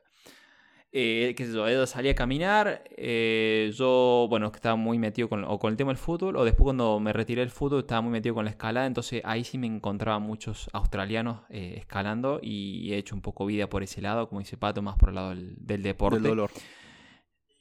Eh, 0.95 1.33
qué 1.37 1.47
sé 1.47 1.55
yo, 1.55 1.67
ella 1.67 1.87
salía 1.87 2.13
a 2.13 2.15
caminar, 2.15 2.85
eh, 2.99 3.73
yo, 3.75 4.27
bueno, 4.29 4.53
estaba 4.55 4.77
muy 4.77 4.99
metido 4.99 5.27
con, 5.27 5.43
o 5.45 5.59
con 5.59 5.71
el 5.71 5.77
tema 5.79 5.91
del 5.91 5.97
fútbol, 5.97 6.37
o 6.37 6.45
después 6.45 6.65
cuando 6.65 7.01
me 7.01 7.15
retiré 7.15 7.41
del 7.41 7.51
fútbol 7.51 7.81
estaba 7.81 8.03
muy 8.03 8.13
metido 8.13 8.35
con 8.35 8.45
la 8.45 8.51
escalada, 8.51 8.87
entonces 8.87 9.23
ahí 9.25 9.43
sí 9.43 9.57
me 9.57 9.67
encontraba 9.67 10.19
muchos 10.19 10.69
australianos 10.75 11.45
eh, 11.49 11.77
escalando 11.79 12.41
y 12.43 12.93
he 12.93 12.99
hecho 12.99 13.15
un 13.15 13.23
poco 13.23 13.47
vida 13.47 13.71
por 13.71 13.83
ese 13.83 14.03
lado, 14.03 14.29
como 14.29 14.41
dice 14.41 14.59
Pato, 14.59 14.83
más 14.83 14.97
por 14.97 15.09
el 15.09 15.15
lado 15.15 15.31
del, 15.31 15.55
del 15.57 15.83
deporte. 15.83 16.21
Del 16.21 16.29
dolor. 16.29 16.51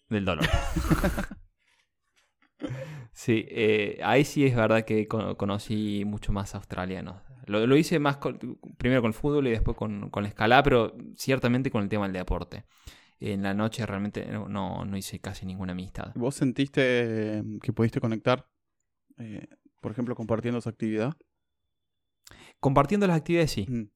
Del 0.09 0.25
dolor. 0.25 0.45
Sí, 3.21 3.45
eh, 3.49 3.99
ahí 4.01 4.25
sí 4.25 4.47
es 4.47 4.55
verdad 4.55 4.83
que 4.83 5.07
conocí 5.07 6.05
mucho 6.05 6.31
más 6.31 6.55
australianos. 6.55 7.21
Lo, 7.45 7.77
hice 7.77 7.99
más 7.99 8.17
primero 8.79 9.01
con 9.01 9.09
el 9.09 9.13
fútbol 9.13 9.45
y 9.45 9.51
después 9.51 9.77
con, 9.77 10.09
la 10.11 10.27
escalada, 10.27 10.63
pero 10.63 10.97
ciertamente 11.15 11.69
con 11.69 11.83
el 11.83 11.89
tema 11.89 12.05
del 12.05 12.13
deporte. 12.13 12.65
En 13.19 13.43
la 13.43 13.53
noche 13.53 13.85
realmente 13.85 14.25
no, 14.25 14.85
no 14.85 14.97
hice 14.97 15.19
casi 15.19 15.45
ninguna 15.45 15.73
amistad. 15.73 16.11
¿Vos 16.15 16.33
sentiste 16.33 17.37
em, 17.37 17.59
que 17.59 17.71
pudiste 17.71 18.01
conectar, 18.01 18.49
eh, 19.19 19.47
por 19.81 19.91
ejemplo, 19.91 20.15
compartiendo 20.15 20.57
esa 20.57 20.71
actividad? 20.71 21.15
Compartiendo 22.59 23.05
las 23.05 23.17
actividades, 23.17 23.51
sí. 23.51 23.67
Mm. 23.69 23.91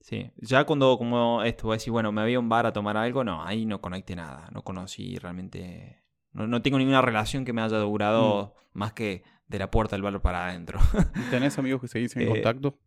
Sí, 0.00 0.30
ya 0.36 0.64
cuando 0.64 0.96
como 0.96 1.42
esto, 1.42 1.64
voy 1.66 1.74
a 1.74 1.76
decir, 1.76 1.90
bueno, 1.90 2.12
me 2.12 2.22
había 2.22 2.40
un 2.40 2.48
bar 2.48 2.64
a 2.64 2.72
tomar 2.72 2.96
algo, 2.96 3.24
no, 3.24 3.44
ahí 3.44 3.66
no 3.66 3.82
conecté 3.82 4.16
nada, 4.16 4.48
no 4.54 4.64
conocí 4.64 5.18
realmente 5.18 6.03
no, 6.34 6.62
tengo 6.62 6.78
ninguna 6.78 7.00
relación 7.00 7.44
que 7.44 7.52
me 7.52 7.62
haya 7.62 7.78
durado 7.78 8.54
mm. 8.72 8.78
más 8.78 8.92
que 8.92 9.22
de 9.48 9.58
la 9.58 9.70
puerta 9.70 9.96
del 9.96 10.02
bar 10.02 10.20
para 10.20 10.48
adentro. 10.48 10.78
¿Tenés 11.30 11.58
amigos 11.58 11.80
que 11.80 11.88
seguís 11.88 12.14
en 12.16 12.22
eh, 12.22 12.26
contacto? 12.26 12.78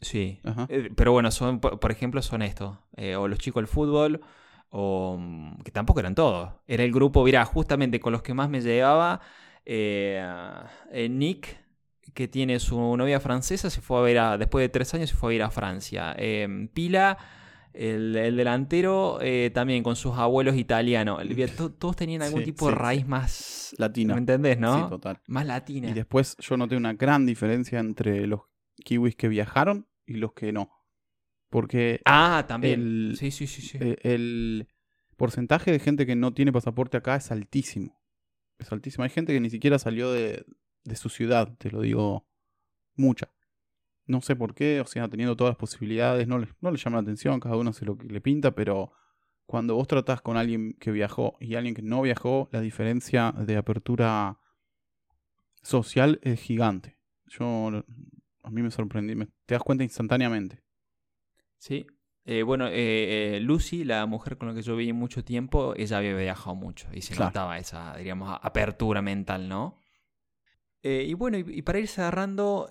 Sí. 0.00 0.40
Eh, 0.68 0.90
Pero 0.94 1.12
bueno, 1.12 1.30
son, 1.30 1.60
por 1.60 1.90
ejemplo, 1.90 2.20
son 2.22 2.42
estos. 2.42 2.76
eh, 2.96 3.16
o 3.16 3.26
los 3.28 3.38
chicos 3.38 3.60
del 3.60 3.68
fútbol, 3.68 4.20
o 4.70 5.16
mm, 5.18 5.62
que 5.62 5.70
tampoco 5.70 6.00
eran 6.00 6.14
todos. 6.14 6.52
Era 6.66 6.84
el 6.84 6.92
grupo, 6.92 7.24
mira, 7.24 7.44
justamente 7.44 8.00
con 8.00 8.12
los 8.12 8.22
que 8.22 8.34
más 8.34 8.48
me 8.48 8.60
llevaba. 8.60 9.20
Nick, 9.64 11.58
que 12.18 12.28
tiene 12.28 12.58
su 12.58 12.96
novia 12.96 13.20
francesa, 13.20 13.70
se 13.70 13.80
fue 13.80 13.98
a 13.98 14.02
ver 14.02 14.18
a, 14.18 14.38
después 14.38 14.62
de 14.62 14.68
tres 14.68 14.92
años 14.94 15.10
se 15.10 15.16
fue 15.16 15.32
a 15.32 15.36
ir 15.36 15.42
a 15.42 15.50
Francia. 15.50 16.16
Eh, 16.18 16.68
Pila, 16.74 17.16
el, 17.78 18.16
el 18.16 18.36
delantero, 18.36 19.18
eh, 19.20 19.50
también 19.54 19.82
con 19.82 19.96
sus 19.96 20.14
abuelos 20.16 20.56
italianos. 20.56 21.22
Todos 21.78 21.96
tenían 21.96 22.22
algún 22.22 22.40
Sí, 22.40 22.46
tipo 22.46 22.68
de 22.68 22.74
raíz 22.74 23.06
más... 23.06 23.74
Latina. 23.78 24.14
¿Me 24.14 24.20
entendés, 24.20 24.58
no? 24.58 24.84
Sí, 24.84 24.88
total. 24.90 25.20
más 25.26 25.46
latina. 25.46 25.88
Y 25.88 25.92
después 25.92 26.36
yo 26.40 26.56
noté 26.56 26.76
una 26.76 26.94
gran 26.94 27.26
diferencia 27.26 27.78
entre 27.80 28.26
los 28.26 28.40
kiwis 28.84 29.14
que 29.14 29.28
viajaron 29.28 29.86
y 30.06 30.14
los 30.14 30.32
que 30.32 30.52
no. 30.52 30.70
Porque 31.50 32.00
Ah, 32.04 32.44
también. 32.48 32.80
el- 32.80 33.16
sí, 33.18 33.30
sí, 33.30 33.46
sí. 33.46 33.62
sí. 33.62 33.78
eh, 33.80 33.96
el 34.02 34.68
porcentaje 35.16 35.70
de 35.72 35.78
gente 35.78 36.06
que 36.06 36.16
no 36.16 36.32
tiene 36.34 36.52
pasaporte 36.52 36.96
acá 36.96 37.16
es 37.16 37.30
altísimo. 37.30 38.00
Es 38.58 38.72
altísimo. 38.72 39.04
Hay 39.04 39.10
gente 39.10 39.32
que 39.32 39.40
ni 39.40 39.50
siquiera 39.50 39.78
salió 39.78 40.10
de, 40.12 40.44
de 40.84 40.96
su 40.96 41.08
ciudad, 41.08 41.56
te 41.58 41.70
lo 41.70 41.80
digo 41.82 42.26
mucha. 42.96 43.30
No 44.08 44.20
sé 44.22 44.34
por 44.34 44.54
qué, 44.54 44.80
o 44.80 44.86
sea, 44.86 45.06
teniendo 45.08 45.36
todas 45.36 45.52
las 45.52 45.58
posibilidades, 45.58 46.26
no 46.26 46.38
les, 46.38 46.48
no 46.60 46.74
llama 46.74 46.96
la 46.96 47.02
atención, 47.02 47.38
cada 47.38 47.56
uno 47.56 47.70
hace 47.70 47.84
lo 47.84 47.96
que 47.96 48.08
le 48.08 48.20
pinta, 48.20 48.50
pero 48.52 48.90
cuando 49.46 49.74
vos 49.76 49.86
tratás 49.86 50.20
con 50.22 50.36
alguien 50.36 50.72
que 50.80 50.90
viajó 50.90 51.36
y 51.40 51.54
alguien 51.54 51.74
que 51.74 51.82
no 51.82 52.02
viajó, 52.02 52.48
la 52.50 52.60
diferencia 52.60 53.32
de 53.32 53.56
apertura 53.56 54.38
social 55.62 56.18
es 56.22 56.40
gigante. 56.40 56.96
Yo, 57.26 57.68
a 58.42 58.50
mí 58.50 58.62
me 58.62 58.70
sorprendí, 58.70 59.14
me- 59.14 59.26
te 59.46 59.54
das 59.54 59.62
cuenta 59.62 59.84
instantáneamente. 59.84 60.62
Sí. 61.58 61.86
Eh, 62.24 62.42
bueno, 62.42 62.66
eh, 62.68 63.36
eh, 63.36 63.40
Lucy, 63.40 63.84
la 63.84 64.04
mujer 64.06 64.36
con 64.36 64.48
la 64.48 64.54
que 64.54 64.62
yo 64.62 64.76
viví 64.76 64.92
mucho 64.92 65.24
tiempo, 65.24 65.74
ella 65.76 65.98
había 65.98 66.14
viajado 66.14 66.54
mucho 66.54 66.88
y 66.92 67.00
se 67.02 67.14
Claro. 67.14 67.30
notaba 67.30 67.58
esa, 67.58 67.96
diríamos, 67.96 68.38
apertura 68.42 69.00
mental, 69.02 69.48
¿no? 69.48 69.80
Y 70.82 71.12
bueno, 71.14 71.38
y, 71.38 71.44
y 71.48 71.62
para 71.62 71.80
ir 71.80 71.88
cerrando, 71.88 72.70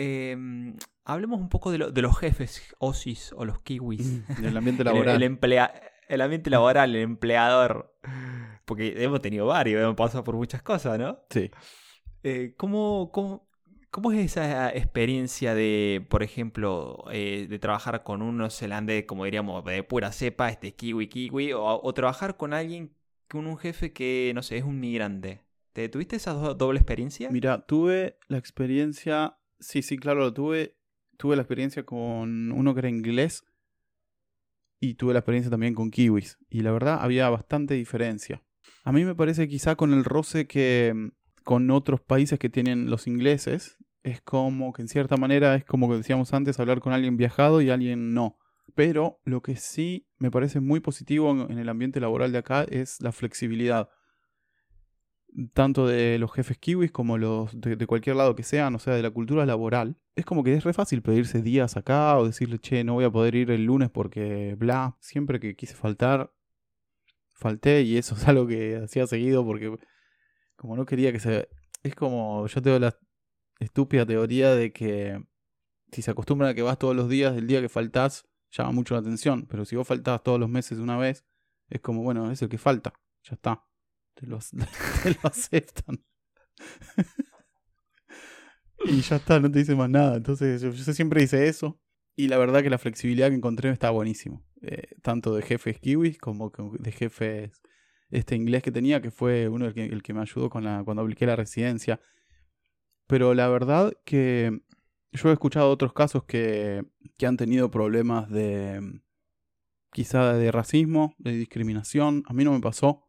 eh, 0.00 0.74
hablemos 1.04 1.40
un 1.40 1.48
poco 1.48 1.70
de, 1.72 1.78
lo- 1.78 1.90
de 1.90 2.02
los 2.02 2.16
jefes 2.18 2.74
OSIS 2.78 3.32
o 3.36 3.44
los 3.44 3.60
kiwis. 3.60 4.26
Del 4.40 4.56
ambiente 4.56 4.82
El- 4.82 4.86
laboral. 4.86 5.16
El, 5.22 5.22
emplea- 5.38 5.72
el 6.08 6.20
ambiente 6.20 6.50
laboral, 6.50 6.94
el 6.94 7.02
empleador. 7.02 7.94
Porque 8.64 9.02
hemos 9.02 9.20
tenido 9.20 9.46
varios, 9.46 9.82
hemos 9.82 9.96
pasado 9.96 10.22
por 10.24 10.36
muchas 10.36 10.62
cosas, 10.62 10.98
¿no? 10.98 11.18
Sí. 11.30 11.50
Eh, 12.22 12.54
¿cómo, 12.56 13.10
cómo, 13.12 13.48
cómo 13.90 14.12
es 14.12 14.18
esa 14.24 14.70
experiencia 14.74 15.54
de, 15.54 16.06
por 16.10 16.22
ejemplo, 16.22 17.04
eh, 17.10 17.46
de 17.48 17.58
trabajar 17.58 18.02
con 18.04 18.20
un 18.22 18.36
neozelandés, 18.38 19.04
como 19.06 19.24
diríamos, 19.24 19.64
de 19.64 19.82
pura 19.82 20.12
cepa, 20.12 20.50
este 20.50 20.74
kiwi 20.74 21.08
kiwi, 21.08 21.52
o, 21.54 21.80
o 21.82 21.94
trabajar 21.94 22.36
con 22.36 22.52
alguien, 22.52 22.92
con 23.28 23.46
un 23.46 23.56
jefe 23.56 23.92
que, 23.92 24.32
no 24.34 24.42
sé, 24.42 24.58
es 24.58 24.64
un 24.64 24.78
migrante? 24.80 25.40
¿Te 25.72 25.88
tuviste 25.88 26.16
esa 26.16 26.32
do- 26.34 26.54
doble 26.54 26.78
experiencia? 26.80 27.30
Mira, 27.30 27.64
tuve 27.64 28.18
la 28.28 28.36
experiencia, 28.38 29.37
sí, 29.60 29.82
sí, 29.82 29.96
claro, 29.96 30.20
lo 30.20 30.32
tuve. 30.32 30.76
Tuve 31.16 31.34
la 31.34 31.42
experiencia 31.42 31.84
con 31.84 32.52
uno 32.52 32.74
que 32.74 32.78
era 32.78 32.88
inglés 32.88 33.44
y 34.80 34.94
tuve 34.94 35.12
la 35.12 35.18
experiencia 35.20 35.50
también 35.50 35.74
con 35.74 35.90
kiwis. 35.90 36.38
Y 36.48 36.60
la 36.60 36.70
verdad 36.70 36.98
había 37.00 37.28
bastante 37.28 37.74
diferencia. 37.74 38.42
A 38.84 38.92
mí 38.92 39.04
me 39.04 39.14
parece 39.14 39.48
quizá 39.48 39.76
con 39.76 39.92
el 39.92 40.04
roce 40.04 40.46
que 40.46 40.92
mm, 40.94 41.08
con 41.42 41.70
otros 41.70 42.00
países 42.00 42.38
que 42.38 42.50
tienen 42.50 42.90
los 42.90 43.06
ingleses, 43.06 43.78
es 44.02 44.20
como 44.20 44.72
que 44.72 44.82
en 44.82 44.88
cierta 44.88 45.16
manera 45.16 45.54
es 45.56 45.64
como 45.64 45.88
que 45.88 45.96
decíamos 45.96 46.32
antes, 46.32 46.60
hablar 46.60 46.80
con 46.80 46.92
alguien 46.92 47.16
viajado 47.16 47.60
y 47.60 47.70
alguien 47.70 48.14
no. 48.14 48.38
Pero 48.74 49.20
lo 49.24 49.42
que 49.42 49.56
sí 49.56 50.06
me 50.18 50.30
parece 50.30 50.60
muy 50.60 50.80
positivo 50.80 51.30
en 51.30 51.50
en 51.50 51.58
el 51.58 51.68
ambiente 51.68 52.00
laboral 52.00 52.32
de 52.32 52.38
acá 52.38 52.64
es 52.64 53.00
la 53.00 53.12
flexibilidad 53.12 53.88
tanto 55.52 55.86
de 55.86 56.18
los 56.18 56.32
jefes 56.32 56.58
kiwis 56.58 56.90
como 56.90 57.18
los 57.18 57.50
de, 57.60 57.86
cualquier 57.86 58.16
lado 58.16 58.34
que 58.34 58.42
sean, 58.42 58.74
o 58.74 58.78
sea, 58.78 58.94
de 58.94 59.02
la 59.02 59.10
cultura 59.10 59.46
laboral, 59.46 59.96
es 60.16 60.24
como 60.24 60.42
que 60.42 60.54
es 60.54 60.64
re 60.64 60.72
fácil 60.72 61.02
pedirse 61.02 61.42
días 61.42 61.76
acá 61.76 62.16
o 62.18 62.26
decirle, 62.26 62.58
che, 62.58 62.84
no 62.84 62.94
voy 62.94 63.04
a 63.04 63.10
poder 63.10 63.34
ir 63.34 63.50
el 63.50 63.64
lunes 63.64 63.90
porque 63.90 64.54
bla, 64.58 64.96
siempre 65.00 65.38
que 65.40 65.54
quise 65.54 65.74
faltar, 65.74 66.32
falté 67.34 67.82
y 67.82 67.96
eso 67.98 68.14
es 68.14 68.26
algo 68.26 68.46
que 68.46 68.76
hacía 68.76 69.06
seguido 69.06 69.44
porque 69.44 69.76
como 70.56 70.76
no 70.76 70.86
quería 70.86 71.12
que 71.12 71.20
se... 71.20 71.48
Es 71.84 71.94
como, 71.94 72.46
yo 72.48 72.62
tengo 72.62 72.78
la 72.80 72.98
estúpida 73.60 74.04
teoría 74.04 74.54
de 74.54 74.72
que 74.72 75.22
si 75.92 76.02
se 76.02 76.10
acostumbran 76.10 76.50
a 76.50 76.54
que 76.54 76.62
vas 76.62 76.78
todos 76.78 76.96
los 76.96 77.08
días, 77.08 77.36
el 77.36 77.46
día 77.46 77.60
que 77.60 77.68
faltás, 77.68 78.26
llama 78.50 78.72
mucho 78.72 78.94
la 78.94 79.00
atención, 79.00 79.46
pero 79.48 79.64
si 79.64 79.76
vos 79.76 79.86
faltás 79.86 80.22
todos 80.22 80.40
los 80.40 80.48
meses 80.48 80.78
una 80.78 80.96
vez, 80.96 81.24
es 81.70 81.80
como, 81.80 82.02
bueno, 82.02 82.30
es 82.32 82.42
el 82.42 82.48
que 82.48 82.58
falta, 82.58 82.94
ya 83.22 83.34
está 83.34 83.67
te 84.18 84.26
lo, 84.26 84.38
aceptan. 85.22 86.04
y 88.84 89.00
ya 89.00 89.16
está, 89.16 89.38
no 89.38 89.50
te 89.50 89.60
dice 89.60 89.76
más 89.76 89.88
nada. 89.88 90.16
Entonces 90.16 90.60
yo, 90.60 90.72
siempre 90.72 91.22
hice 91.22 91.48
eso. 91.48 91.80
Y 92.16 92.26
la 92.26 92.38
verdad 92.38 92.62
que 92.62 92.70
la 92.70 92.78
flexibilidad 92.78 93.28
que 93.28 93.36
encontré 93.36 93.70
está 93.70 93.90
buenísimo. 93.90 94.44
Eh, 94.62 94.96
tanto 95.02 95.36
de 95.36 95.42
jefes 95.42 95.78
kiwis 95.78 96.18
como 96.18 96.50
de 96.80 96.90
jefes 96.90 97.62
este 98.10 98.34
inglés 98.34 98.62
que 98.62 98.72
tenía, 98.72 99.00
que 99.00 99.12
fue 99.12 99.48
uno 99.48 99.66
el 99.66 99.74
que, 99.74 99.84
el 99.84 100.02
que 100.02 100.14
me 100.14 100.20
ayudó 100.20 100.50
con 100.50 100.64
la, 100.64 100.82
cuando 100.84 101.02
apliqué 101.02 101.26
la 101.26 101.36
residencia. 101.36 102.00
Pero 103.06 103.34
la 103.34 103.48
verdad 103.48 103.92
que 104.04 104.62
yo 105.12 105.30
he 105.30 105.32
escuchado 105.32 105.70
otros 105.70 105.92
casos 105.92 106.24
que, 106.24 106.82
que 107.16 107.26
han 107.26 107.36
tenido 107.36 107.70
problemas 107.70 108.28
de 108.30 109.00
quizá 109.92 110.32
de 110.34 110.50
racismo, 110.50 111.14
de 111.18 111.32
discriminación. 111.32 112.24
A 112.26 112.32
mí 112.32 112.42
no 112.42 112.52
me 112.52 112.60
pasó. 112.60 113.07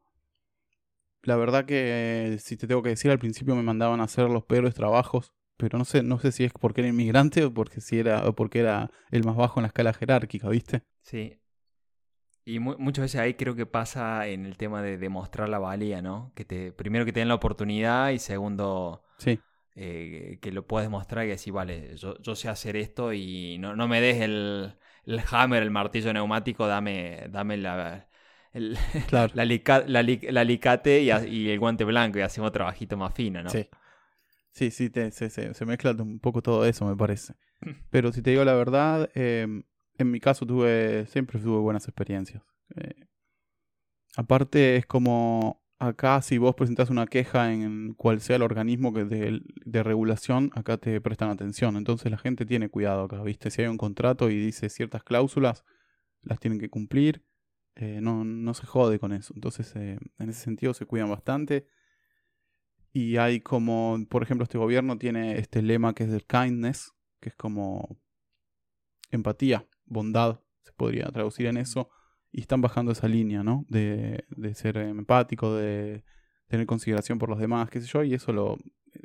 La 1.23 1.35
verdad 1.35 1.65
que, 1.65 2.37
si 2.39 2.57
te 2.57 2.67
tengo 2.67 2.81
que 2.83 2.89
decir, 2.89 3.11
al 3.11 3.19
principio 3.19 3.55
me 3.55 3.63
mandaban 3.63 3.99
a 4.01 4.05
hacer 4.05 4.29
los 4.29 4.43
peores 4.45 4.73
trabajos, 4.73 5.33
pero 5.57 5.77
no 5.77 5.85
sé, 5.85 6.03
no 6.03 6.19
sé 6.19 6.31
si 6.31 6.45
es 6.45 6.53
porque 6.53 6.81
era 6.81 6.89
inmigrante 6.89 7.43
o 7.45 7.53
porque 7.53 7.81
si 7.81 7.99
era, 7.99 8.27
o 8.27 8.33
porque 8.35 8.59
era 8.59 8.91
el 9.11 9.23
más 9.25 9.35
bajo 9.35 9.59
en 9.59 9.63
la 9.63 9.67
escala 9.67 9.93
jerárquica, 9.93 10.49
¿viste? 10.49 10.83
Sí. 11.01 11.39
Y 12.45 12.59
mu- 12.59 12.77
muchas 12.79 13.03
veces 13.03 13.21
ahí 13.21 13.35
creo 13.35 13.55
que 13.55 13.65
pasa 13.65 14.27
en 14.27 14.45
el 14.45 14.57
tema 14.57 14.81
de 14.81 14.97
demostrar 14.97 15.49
la 15.49 15.59
valía, 15.59 16.01
¿no? 16.01 16.31
Que 16.35 16.45
te, 16.45 16.71
primero 16.71 17.05
que 17.05 17.13
te 17.13 17.19
den 17.19 17.27
la 17.29 17.35
oportunidad 17.35 18.09
y 18.11 18.19
segundo 18.19 19.03
Sí, 19.17 19.39
eh, 19.75 20.39
que 20.41 20.51
lo 20.53 20.67
puedas 20.67 20.87
demostrar 20.87 21.25
y 21.25 21.29
decir, 21.29 21.53
vale, 21.53 21.97
yo, 21.97 22.17
yo 22.21 22.35
sé 22.35 22.49
hacer 22.49 22.77
esto 22.77 23.13
y 23.13 23.57
no, 23.59 23.75
no 23.77 23.87
me 23.89 24.01
des 24.01 24.21
el, 24.21 24.75
el 25.05 25.21
hammer, 25.31 25.63
el 25.63 25.71
martillo 25.71 26.13
neumático, 26.13 26.67
dame, 26.67 27.27
dame 27.31 27.57
la, 27.57 28.08
el, 28.53 28.77
claro. 29.07 29.31
la, 29.35 29.43
alica- 29.43 29.83
la 29.87 29.99
el 30.01 30.37
alicate 30.37 31.01
y, 31.01 31.11
a- 31.11 31.25
y 31.25 31.49
el 31.49 31.59
guante 31.59 31.83
blanco 31.83 32.19
y 32.19 32.21
hacemos 32.21 32.51
trabajito 32.51 32.97
más 32.97 33.13
fino, 33.13 33.41
¿no? 33.43 33.49
Sí. 33.49 33.67
Sí, 34.51 34.71
sí, 34.71 34.89
te- 34.89 35.11
se, 35.11 35.29
se- 35.29 35.53
se 35.53 35.65
mezcla 35.65 35.91
un 35.91 36.19
poco 36.19 36.41
todo 36.41 36.65
eso, 36.65 36.85
me 36.85 36.95
parece. 36.95 37.35
Pero 37.89 38.11
si 38.11 38.21
te 38.21 38.31
digo 38.31 38.43
la 38.43 38.53
verdad, 38.55 39.09
eh, 39.13 39.45
en 39.97 40.11
mi 40.11 40.19
caso 40.19 40.45
tuve, 40.45 41.05
siempre 41.07 41.39
tuve 41.39 41.59
buenas 41.59 41.87
experiencias. 41.87 42.41
Eh, 42.75 43.05
aparte 44.15 44.75
es 44.77 44.85
como 44.85 45.61
acá 45.77 46.21
si 46.21 46.37
vos 46.37 46.55
presentás 46.55 46.89
una 46.89 47.05
queja 47.07 47.53
en 47.53 47.93
cual 47.93 48.19
sea 48.21 48.35
el 48.35 48.41
organismo 48.41 48.93
que 48.93 49.05
de, 49.05 49.41
de 49.65 49.83
regulación, 49.83 50.51
acá 50.55 50.77
te 50.77 50.99
prestan 50.99 51.29
atención. 51.29 51.77
Entonces 51.77 52.11
la 52.11 52.17
gente 52.17 52.45
tiene 52.45 52.69
cuidado 52.69 53.03
acá, 53.03 53.21
¿viste? 53.23 53.49
Si 53.51 53.61
hay 53.61 53.67
un 53.67 53.77
contrato 53.77 54.29
y 54.29 54.37
dice 54.37 54.69
ciertas 54.69 55.03
cláusulas, 55.03 55.63
las 56.21 56.39
tienen 56.39 56.59
que 56.59 56.69
cumplir. 56.69 57.23
Eh, 57.75 57.99
no, 58.01 58.23
no 58.23 58.53
se 58.53 58.65
jode 58.65 58.99
con 58.99 59.13
eso. 59.13 59.33
Entonces, 59.35 59.75
eh, 59.75 59.97
en 60.17 60.29
ese 60.29 60.41
sentido 60.41 60.73
se 60.73 60.85
cuidan 60.85 61.09
bastante. 61.09 61.67
Y 62.91 63.17
hay 63.17 63.39
como, 63.39 63.97
por 64.09 64.23
ejemplo, 64.23 64.43
este 64.43 64.57
gobierno 64.57 64.97
tiene 64.97 65.37
este 65.37 65.61
lema 65.61 65.93
que 65.93 66.03
es 66.05 66.11
del 66.11 66.25
kindness, 66.25 66.93
que 67.19 67.29
es 67.29 67.35
como 67.35 67.99
empatía, 69.11 69.67
bondad, 69.85 70.39
se 70.63 70.71
podría 70.73 71.05
traducir 71.07 71.45
en 71.45 71.57
eso. 71.57 71.89
Y 72.31 72.41
están 72.41 72.61
bajando 72.61 72.91
esa 72.91 73.07
línea, 73.07 73.43
¿no? 73.43 73.65
De, 73.69 74.25
de 74.29 74.53
ser 74.53 74.77
empático, 74.77 75.55
de 75.55 76.03
tener 76.47 76.65
consideración 76.65 77.19
por 77.19 77.29
los 77.29 77.39
demás, 77.39 77.69
qué 77.69 77.81
sé 77.81 77.87
yo, 77.87 78.03
y 78.03 78.13
eso 78.13 78.33
lo, 78.33 78.57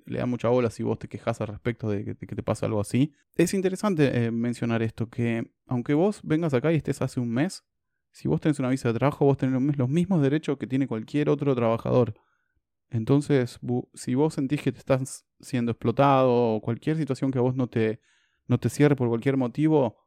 le 0.06 0.18
da 0.18 0.26
mucha 0.26 0.48
bola 0.48 0.70
si 0.70 0.82
vos 0.82 0.98
te 0.98 1.08
quejas 1.08 1.40
al 1.40 1.48
respecto 1.48 1.88
de 1.88 2.04
que, 2.04 2.14
de 2.14 2.26
que 2.26 2.34
te 2.34 2.42
pasa 2.42 2.66
algo 2.66 2.80
así. 2.80 3.12
Es 3.36 3.54
interesante 3.54 4.24
eh, 4.24 4.30
mencionar 4.30 4.82
esto, 4.82 5.08
que 5.08 5.52
aunque 5.66 5.94
vos 5.94 6.20
vengas 6.22 6.54
acá 6.54 6.72
y 6.72 6.76
estés 6.76 7.02
hace 7.02 7.20
un 7.20 7.30
mes, 7.30 7.64
si 8.14 8.28
vos 8.28 8.40
tenés 8.40 8.60
una 8.60 8.68
visa 8.68 8.88
de 8.88 8.98
trabajo, 8.98 9.24
vos 9.24 9.36
tenés 9.36 9.76
los, 9.76 9.88
mismos 9.88 10.22
derechos 10.22 10.56
que 10.56 10.68
tiene 10.68 10.86
cualquier 10.86 11.28
otro 11.28 11.52
trabajador. 11.56 12.14
Entonces, 12.88 13.58
si 13.94 14.14
vos 14.14 14.34
sentís 14.34 14.62
que 14.62 14.70
te 14.70 14.78
estás 14.78 15.26
siendo 15.40 15.72
explotado 15.72 16.30
o 16.32 16.60
cualquier 16.62 16.96
situación 16.96 17.32
que 17.32 17.38
a 17.38 17.42
vos 17.42 17.56
no 17.56 17.66
te, 17.66 18.00
no 18.46 18.58
te 18.58 18.68
cierre 18.70 18.94
por 18.94 19.08
cualquier 19.08 19.36
motivo, 19.36 19.98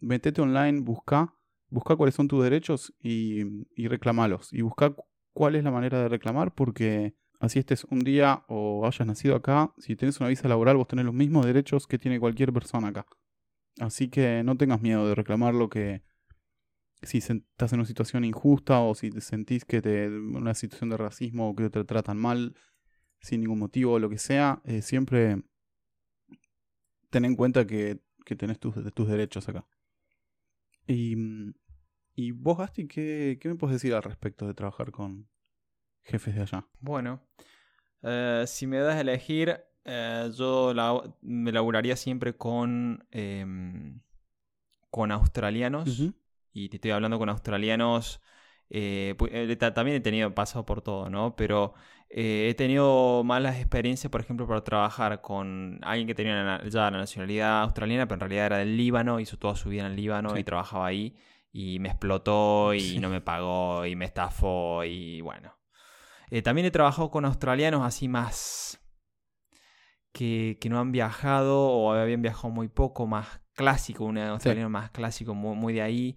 metete 0.00 0.40
online, 0.40 0.80
busca, 0.80 1.34
busca 1.68 1.96
cuáles 1.96 2.14
son 2.14 2.28
tus 2.28 2.42
derechos 2.42 2.94
y, 2.98 3.42
y 3.76 3.88
reclamalos. 3.88 4.50
Y 4.54 4.62
busca 4.62 4.88
cu- 4.88 5.04
cuál 5.34 5.54
es 5.56 5.64
la 5.64 5.70
manera 5.70 6.00
de 6.00 6.08
reclamar, 6.08 6.54
porque 6.54 7.14
así 7.40 7.58
estés 7.58 7.84
un 7.84 7.98
día 8.00 8.42
o 8.48 8.86
hayas 8.86 9.06
nacido 9.06 9.36
acá, 9.36 9.74
si 9.76 9.96
tenés 9.96 10.18
una 10.18 10.30
visa 10.30 10.48
laboral, 10.48 10.78
vos 10.78 10.88
tenés 10.88 11.04
los 11.04 11.14
mismos 11.14 11.44
derechos 11.44 11.86
que 11.86 11.98
tiene 11.98 12.18
cualquier 12.18 12.54
persona 12.54 12.88
acá. 12.88 13.04
Así 13.80 14.08
que 14.08 14.42
no 14.44 14.56
tengas 14.56 14.80
miedo 14.80 15.06
de 15.06 15.14
reclamar 15.14 15.54
lo 15.54 15.68
que, 15.68 16.02
si 17.02 17.18
estás 17.18 17.72
en 17.72 17.80
una 17.80 17.86
situación 17.86 18.24
injusta 18.24 18.80
o 18.80 18.94
si 18.94 19.10
te 19.10 19.20
sentís 19.20 19.64
que 19.64 19.80
te 19.80 20.08
una 20.08 20.54
situación 20.54 20.90
de 20.90 20.96
racismo 20.96 21.50
o 21.50 21.54
que 21.54 21.70
te 21.70 21.84
tratan 21.84 22.18
mal 22.18 22.56
sin 23.20 23.40
ningún 23.40 23.58
motivo 23.58 23.92
o 23.92 23.98
lo 23.98 24.08
que 24.08 24.18
sea, 24.18 24.60
eh, 24.64 24.82
siempre 24.82 25.42
ten 27.10 27.24
en 27.24 27.36
cuenta 27.36 27.66
que, 27.66 28.00
que 28.24 28.36
tenés 28.36 28.58
tus, 28.58 28.74
tus 28.94 29.08
derechos 29.08 29.48
acá. 29.48 29.66
Y, 30.86 31.16
y 32.14 32.30
vos, 32.32 32.58
Gasti, 32.58 32.86
¿qué, 32.86 33.38
¿qué 33.40 33.48
me 33.48 33.54
puedes 33.54 33.74
decir 33.74 33.94
al 33.94 34.02
respecto 34.02 34.46
de 34.46 34.54
trabajar 34.54 34.90
con 34.90 35.28
jefes 36.02 36.34
de 36.34 36.42
allá? 36.42 36.66
Bueno, 36.80 37.20
eh, 38.02 38.44
si 38.46 38.66
me 38.66 38.78
das 38.78 38.96
a 38.96 39.00
elegir, 39.00 39.60
eh, 39.84 40.30
yo 40.34 40.74
me 41.20 41.52
laburaría 41.52 41.96
siempre 41.96 42.36
con, 42.36 43.06
em, 43.10 44.00
con 44.90 45.12
australianos 45.12 46.12
y 46.64 46.68
te 46.68 46.76
estoy 46.76 46.90
hablando 46.90 47.18
con 47.18 47.28
australianos, 47.28 48.20
eh, 48.70 49.14
eh, 49.30 49.56
también 49.56 49.96
he 49.96 50.00
tenido, 50.00 50.34
pasado 50.34 50.66
por 50.66 50.82
todo, 50.82 51.08
¿no? 51.08 51.36
Pero 51.36 51.74
eh, 52.10 52.48
he 52.50 52.54
tenido 52.54 53.22
malas 53.24 53.56
experiencias, 53.56 54.10
por 54.10 54.20
ejemplo, 54.20 54.46
para 54.46 54.62
trabajar 54.64 55.20
con 55.20 55.78
alguien 55.82 56.06
que 56.06 56.14
tenía 56.14 56.60
ya 56.68 56.90
la 56.90 56.98
nacionalidad 56.98 57.62
australiana, 57.62 58.06
pero 58.06 58.16
en 58.16 58.20
realidad 58.20 58.46
era 58.46 58.58
del 58.58 58.76
Líbano, 58.76 59.20
hizo 59.20 59.38
toda 59.38 59.54
su 59.56 59.68
vida 59.68 59.82
en 59.82 59.92
el 59.92 59.96
Líbano 59.96 60.36
y 60.38 60.44
trabajaba 60.44 60.86
ahí, 60.86 61.16
y 61.52 61.78
me 61.78 61.88
explotó 61.88 62.74
y 62.74 62.98
no 62.98 63.08
me 63.08 63.20
pagó 63.20 63.86
y 63.86 63.96
me 63.96 64.04
estafó 64.04 64.84
y 64.84 65.20
bueno. 65.22 65.56
también 66.42 66.66
he 66.66 66.70
trabajado 66.70 67.10
con 67.10 67.24
australianos 67.24 67.82
así 67.84 68.06
más 68.08 68.80
que, 70.12 70.58
que, 70.60 70.68
no 70.68 70.78
han 70.78 70.92
viajado 70.92 71.68
o 71.68 71.92
habían 71.92 72.22
viajado 72.22 72.50
muy 72.50 72.68
poco, 72.68 73.06
más 73.06 73.40
clásico, 73.54 74.04
un 74.04 74.18
australiano 74.18 74.70
más 74.70 74.90
clásico, 74.90 75.34
muy, 75.34 75.56
muy 75.56 75.72
de 75.72 75.82
ahí 75.82 76.16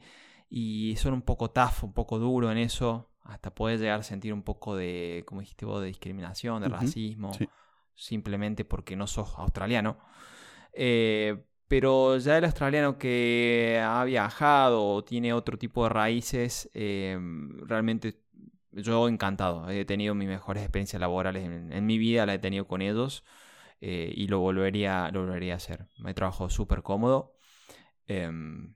y 0.54 0.98
son 0.98 1.14
un 1.14 1.22
poco 1.22 1.50
tough, 1.50 1.84
un 1.84 1.94
poco 1.94 2.20
duro 2.20 2.52
en 2.52 2.58
eso. 2.58 3.10
Hasta 3.24 3.56
puedes 3.56 3.80
llegar 3.80 4.02
a 4.02 4.04
sentir 4.04 4.34
un 4.34 4.44
poco 4.44 4.76
de, 4.76 5.24
como 5.26 5.40
dijiste 5.40 5.66
vos, 5.66 5.80
de 5.80 5.88
discriminación, 5.88 6.62
de 6.62 6.68
racismo, 6.68 7.32
simplemente 7.96 8.66
porque 8.66 8.98
no 8.98 9.08
sos 9.08 9.34
australiano. 9.38 9.98
Eh, 10.74 11.42
pero 11.70 12.18
ya 12.18 12.38
el 12.38 12.44
australiano 12.44 12.98
que 12.98 13.82
ha 13.82 14.04
viajado 14.04 14.86
o 14.86 15.06
tiene 15.06 15.32
otro 15.32 15.58
tipo 15.58 15.84
de 15.84 15.90
raíces, 15.90 16.70
eh, 16.74 17.18
realmente 17.66 18.20
yo 18.74 19.08
encantado. 19.08 19.70
He 19.70 19.86
tenido 19.86 20.16
mis 20.16 20.28
mejores 20.28 20.64
experiencias 20.64 21.00
laborales 21.00 21.46
en, 21.46 21.86
mi 21.86 21.98
vida, 21.98 22.26
la 22.26 22.34
he 22.34 22.40
tenido 22.40 22.68
con 22.68 22.82
ellos 22.82 23.24
eh, 23.80 24.12
y 24.14 24.28
lo 24.28 24.40
volvería, 24.40 25.10
lo 25.14 25.22
volvería 25.22 25.54
a 25.54 25.58
hacer. 25.58 25.88
Me 25.98 26.14
trabajo 26.14 26.50
súper 26.50 26.84
cómodo. 26.84 27.38
Em, 28.06 28.76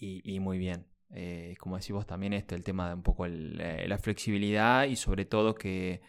y, 0.00 0.40
muy 0.40 0.58
bien. 0.58 0.86
Eh, 1.10 1.54
como 1.60 1.76
decís 1.76 1.92
vos 1.92 2.06
también, 2.06 2.32
esto, 2.32 2.54
el 2.54 2.64
tema 2.64 2.88
de 2.88 2.94
un 2.94 3.02
poco 3.02 3.26
eh, 3.26 3.86
la 3.86 3.98
flexibilidad 3.98 4.84
y 4.84 4.96
sobre 4.96 5.24
todo 5.24 5.54
que 5.54 6.00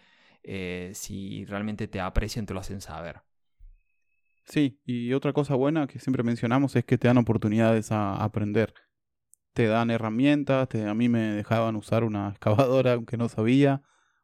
eh, 0.44 0.92
si 0.94 1.46
realmente 1.46 1.88
te 1.88 2.00
aprecian, 2.00 2.46
te 2.46 2.54
lo 2.54 2.60
hacen 2.60 2.82
saber. 2.82 3.22
Sí, 4.46 4.80
y 4.86 5.14
otra 5.14 5.34
cosa 5.34 5.56
buena 5.56 5.88
que 5.88 6.00
siempre 6.00 6.24
mencionamos 6.24 6.76
es 6.76 6.86
que 6.86 6.98
te 6.98 7.08
dan 7.08 7.18
oportunidades 7.18 7.92
a 7.92 8.16
aprender. 8.16 8.74
Te 9.54 9.68
dan 9.68 9.92
herramientas, 9.92 10.70
a 10.74 10.94
mí 10.94 11.10
me 11.10 11.34
dejaban 11.34 11.76
usar 11.76 12.04
una 12.04 12.30
excavadora 12.32 12.94
aunque 12.94 13.18
no 13.18 13.30
sabía, 13.30 13.82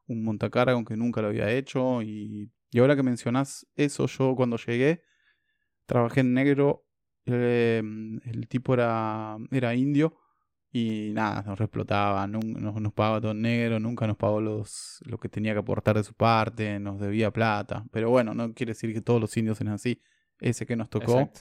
un 0.08 0.24
montacara 0.24 0.74
aunque 0.74 0.96
nunca 0.96 1.22
lo 1.22 1.28
había 1.28 1.52
hecho, 1.52 2.02
y, 2.02 2.52
y 2.72 2.80
ahora 2.80 2.96
que 2.96 3.04
mencionás 3.04 3.68
eso, 3.76 4.08
yo 4.08 4.36
cuando 4.36 4.58
llegué 4.58 5.04
trabajé 5.86 6.22
en 6.22 6.34
negro 6.34 6.86
Em, 7.26 8.20
el 8.26 8.48
tipo 8.48 8.74
era, 8.74 9.38
era 9.52 9.76
indio 9.76 10.18
y 10.72 11.12
nada, 11.14 11.44
nos 11.44 11.62
explotaba, 11.62 12.28
nos, 12.28 12.44
nos 12.44 12.94
pagaba 12.94 13.22
todo 13.22 13.34
negro, 13.34 13.80
nunca 13.80 14.08
nos 14.08 14.18
pagó 14.18 14.42
los, 14.42 15.00
lo 15.06 15.20
que 15.20 15.30
tenía 15.30 15.54
que 15.54 15.60
aportar 15.60 15.96
de 15.96 16.04
su 16.04 16.14
parte, 16.16 16.80
nos 16.80 17.00
debía 17.00 17.32
plata. 17.32 17.86
Pero 17.92 18.10
bueno, 18.10 18.34
no 18.34 18.54
quiere 18.54 18.72
decir 18.72 18.92
que 18.94 19.02
todos 19.02 19.22
los 19.22 19.38
indios 19.38 19.58
sean 19.58 19.70
así. 19.70 20.02
Ese 20.40 20.66
que 20.66 20.76
nos 20.76 20.90
tocó, 20.90 21.32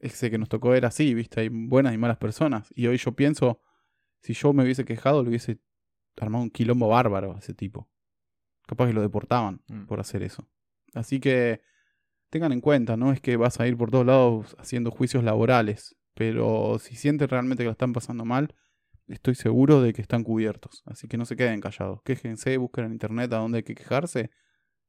ese 0.00 0.30
que 0.30 0.38
nos 0.38 0.48
tocó 0.48 0.74
era 0.74 0.88
así, 0.88 1.14
viste, 1.14 1.40
hay 1.40 1.48
buenas 1.48 1.94
y 1.94 1.98
malas 1.98 2.18
personas. 2.18 2.70
Y 2.74 2.88
hoy 2.88 2.98
yo 2.98 3.12
pienso, 3.12 3.60
si 4.20 4.34
yo 4.34 4.52
me 4.52 4.64
hubiese 4.64 4.84
quejado, 4.84 5.22
le 5.22 5.28
hubiese 5.28 5.60
armado 6.16 6.44
un 6.44 6.50
quilombo 6.50 6.88
bárbaro 6.88 7.34
a 7.34 7.38
ese 7.38 7.54
tipo. 7.54 7.88
Capaz 8.66 8.88
que 8.88 8.92
lo 8.92 9.02
deportaban 9.02 9.62
mm. 9.68 9.86
por 9.86 10.00
hacer 10.00 10.22
eso. 10.22 10.48
Así 10.94 11.20
que 11.20 11.62
tengan 12.34 12.50
en 12.50 12.60
cuenta, 12.60 12.96
no 12.96 13.12
es 13.12 13.20
que 13.20 13.36
vas 13.36 13.60
a 13.60 13.68
ir 13.68 13.76
por 13.76 13.92
todos 13.92 14.04
lados 14.04 14.56
haciendo 14.58 14.90
juicios 14.90 15.22
laborales, 15.22 15.94
pero 16.14 16.80
si 16.80 16.96
sienten 16.96 17.28
realmente 17.28 17.62
que 17.62 17.66
lo 17.66 17.70
están 17.70 17.92
pasando 17.92 18.24
mal, 18.24 18.52
estoy 19.06 19.36
seguro 19.36 19.80
de 19.80 19.92
que 19.92 20.02
están 20.02 20.24
cubiertos. 20.24 20.82
Así 20.84 21.06
que 21.06 21.16
no 21.16 21.26
se 21.26 21.36
queden 21.36 21.60
callados. 21.60 22.02
Quéjense, 22.02 22.56
busquen 22.56 22.86
en 22.86 22.92
internet 22.92 23.32
a 23.32 23.36
dónde 23.36 23.58
hay 23.58 23.62
que 23.62 23.76
quejarse 23.76 24.30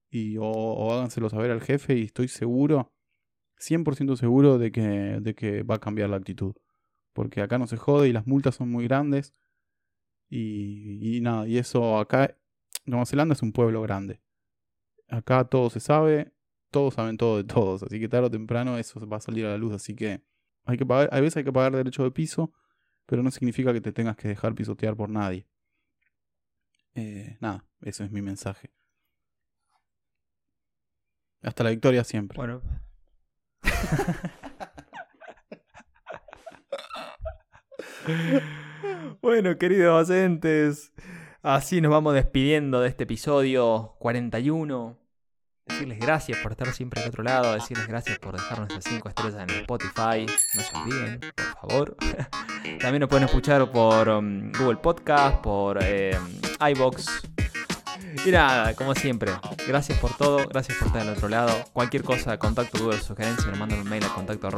y 0.10 0.38
o, 0.40 0.92
háganselo 0.92 1.30
saber 1.30 1.52
al 1.52 1.62
jefe 1.62 1.96
y 1.96 2.06
estoy 2.06 2.30
seguro, 2.30 2.92
100% 3.60 4.16
seguro 4.16 4.58
de 4.58 4.72
que, 4.72 5.20
de 5.22 5.36
que 5.36 5.62
va 5.62 5.76
a 5.76 5.80
cambiar 5.80 6.10
la 6.10 6.18
actitud. 6.18 6.56
Porque 7.14 7.42
acá 7.42 7.60
no 7.60 7.68
se 7.68 7.78
jode 7.78 8.10
y 8.10 8.12
las 8.12 8.26
multas 8.26 8.56
son 8.56 8.72
muy 8.72 8.86
grandes. 8.86 9.36
Y, 10.30 11.18
y 11.18 11.22
nada, 11.22 11.48
y 11.48 11.60
eso 11.60 12.00
acá, 12.00 12.36
Nueva 12.86 13.06
Zelanda 13.06 13.34
es 13.34 13.44
un 13.44 13.52
pueblo 13.52 13.84
grande. 13.84 14.20
Acá 15.10 15.44
todo 15.46 15.70
se 15.70 15.80
sabe, 15.80 16.34
todos 16.76 16.96
saben 16.96 17.16
todo 17.16 17.38
de 17.38 17.46
todos, 17.46 17.84
así 17.84 18.02
que 18.02 18.10
tarde 18.10 18.28
o 18.28 18.30
temprano 18.30 18.78
eso 18.78 19.00
va 19.08 19.16
a 19.16 19.22
salir 19.22 19.46
a 19.46 19.52
la 19.52 19.58
luz, 19.58 19.72
así 19.72 19.96
que 19.96 20.22
hay 20.66 20.78
que 20.78 20.86
pagar, 20.86 21.08
a 21.10 21.22
veces 21.22 21.38
hay 21.38 21.46
que 21.46 21.54
pagar 21.54 21.72
derecho 21.72 22.04
de 22.04 22.12
piso, 22.12 22.52
pero 23.06 23.24
no 23.24 23.32
significa 23.32 23.72
que 23.72 23.80
te 23.80 23.94
tengas 23.94 24.18
que 24.18 24.28
dejar 24.28 24.54
pisotear 24.56 24.98
por 24.98 25.10
nadie. 25.10 25.48
Eh, 26.94 27.38
nada, 27.40 27.64
ese 27.80 28.04
es 28.04 28.12
mi 28.12 28.22
mensaje. 28.22 28.74
Hasta 31.42 31.64
la 31.64 31.70
victoria 31.70 32.04
siempre. 32.04 32.36
Bueno. 32.36 32.62
bueno, 39.22 39.58
queridos 39.58 40.10
docentes, 40.10 40.92
así 41.42 41.80
nos 41.80 41.92
vamos 41.92 42.16
despidiendo 42.16 42.82
de 42.82 42.90
este 42.90 43.06
episodio 43.06 43.96
41 44.00 45.05
decirles 45.66 46.00
gracias 46.00 46.38
por 46.40 46.52
estar 46.52 46.72
siempre 46.74 47.02
al 47.02 47.10
otro 47.10 47.24
llado, 47.24 47.54
decirles 47.54 47.88
gracias 47.88 48.20
por 48.20 48.34
dejarnos 48.34 48.70
esas 48.70 48.84
5 48.86 49.10
estrellas 49.10 49.42
en 49.42 49.50
Spotify, 49.62 50.26
no 50.56 50.62
se 50.62 50.78
olviden, 50.78 51.20
por 51.20 51.70
favor. 51.70 51.98
También 52.80 53.00
nos 53.00 53.10
pueden 53.10 53.26
escuchar 53.26 53.72
por 53.72 54.10
um, 54.10 54.52
Google 54.52 54.78
Podcast, 54.78 55.38
por 55.38 55.80
eh, 55.82 56.18
iBox. 56.72 57.06
Y 58.26 58.32
nada, 58.32 58.74
como 58.76 58.96
siempre, 58.96 59.32
gracias 59.68 60.00
por 60.00 60.16
todo, 60.16 60.48
gracias 60.48 60.78
por 60.78 60.88
estar 60.88 61.02
al 61.02 61.10
otro 61.10 61.28
lado. 61.28 61.52
Cualquier 61.74 62.04
cosa, 62.04 62.38
contacto, 62.38 62.78
duda, 62.78 63.00
sugerencia, 63.00 63.52
me 63.52 63.58
mandan 63.58 63.80
un 63.80 63.90
mail 63.90 64.04
a 64.06 64.10
contacto 64.10 64.50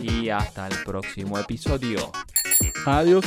y 0.00 0.30
hasta 0.30 0.66
el 0.66 0.76
próximo 0.84 1.38
episodio. 1.38 2.10
Adiós. 2.86 3.24